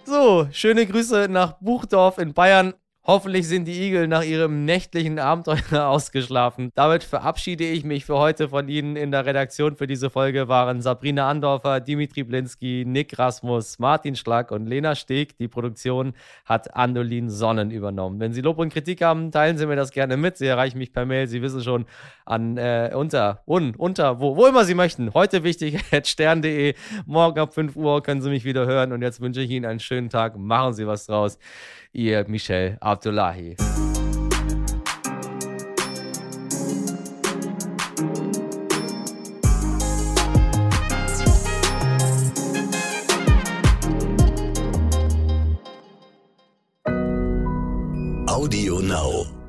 So, 0.05 0.49
schöne 0.53 0.87
Grüße 0.87 1.29
nach 1.31 1.59
Buchdorf 1.61 2.19
in 2.19 2.35
Bayern. 2.35 2.75
Hoffentlich 3.05 3.49
sind 3.49 3.65
die 3.65 3.83
Igel 3.83 4.07
nach 4.07 4.23
ihrem 4.23 4.65
nächtlichen 4.65 5.19
Abenteuer 5.19 5.59
ausgeschlafen. 5.89 6.71
Damit 6.77 7.03
verabschiede 7.03 7.65
ich 7.65 7.83
mich 7.83 8.05
für 8.05 8.17
heute 8.17 8.49
von 8.49 8.69
Ihnen. 8.69 8.95
In 8.95 9.11
der 9.11 9.27
Redaktion 9.27 9.75
für 9.75 9.89
diese 9.89 10.09
Folge 10.09 10.47
waren 10.47 10.81
Sabrina 10.81 11.29
Andorfer, 11.29 11.81
Dimitri 11.81 12.23
Blinski, 12.23 12.85
Nick 12.87 13.19
Rasmus, 13.19 13.81
Martin 13.81 14.15
Schlag 14.15 14.53
und 14.53 14.69
Lena 14.69 14.95
Steg. 14.95 15.37
Die 15.39 15.49
Produktion 15.49 16.13
hat 16.45 16.77
Andolin 16.77 17.29
Sonnen 17.29 17.73
übernommen. 17.73 18.21
Wenn 18.21 18.33
Sie 18.33 18.41
Lob 18.41 18.59
und 18.59 18.73
Kritik 18.73 19.03
haben, 19.03 19.33
teilen 19.33 19.59
Sie 19.59 19.67
mir 19.67 19.75
das 19.75 19.91
gerne 19.91 20.17
mit. 20.17 20.37
Sie 20.37 20.47
erreichen 20.47 20.79
mich 20.79 20.93
per 20.93 21.05
Mail. 21.05 21.27
Sie 21.27 21.43
wissen 21.43 21.61
schon 21.65 21.87
an 22.25 22.57
äh, 22.57 22.93
unter, 22.95 23.43
un, 23.49 23.75
unter, 23.75 24.21
wo, 24.21 24.37
wo 24.37 24.47
immer 24.47 24.65
Sie 24.65 24.77
möchten. 24.77 25.13
Heute 25.13 25.43
wichtig, 25.43 25.81
stern.de. 26.05 26.75
Morgen 27.07 27.41
ab 27.41 27.53
5 27.53 27.75
Uhr 27.75 28.01
können 28.01 28.23
Sie 28.23 28.31
mich 28.31 28.45
wieder 28.45 28.65
hören. 28.65 28.93
Und 28.93 29.03
jetzt 29.03 29.21
wünsche 29.21 29.41
ich 29.41 29.51
Ihnen 29.51 29.67
einen 29.67 29.81
schönen 29.81 30.09
Tag. 30.09 30.39
Machen 30.39 30.75
Sie 30.75 30.87
was 30.87 31.07
draus. 31.07 31.37
Ihr 31.93 32.25
Michel 32.27 32.79
Abdullahi. 32.93 33.57
Audio 48.29 48.81
Now. 48.81 49.42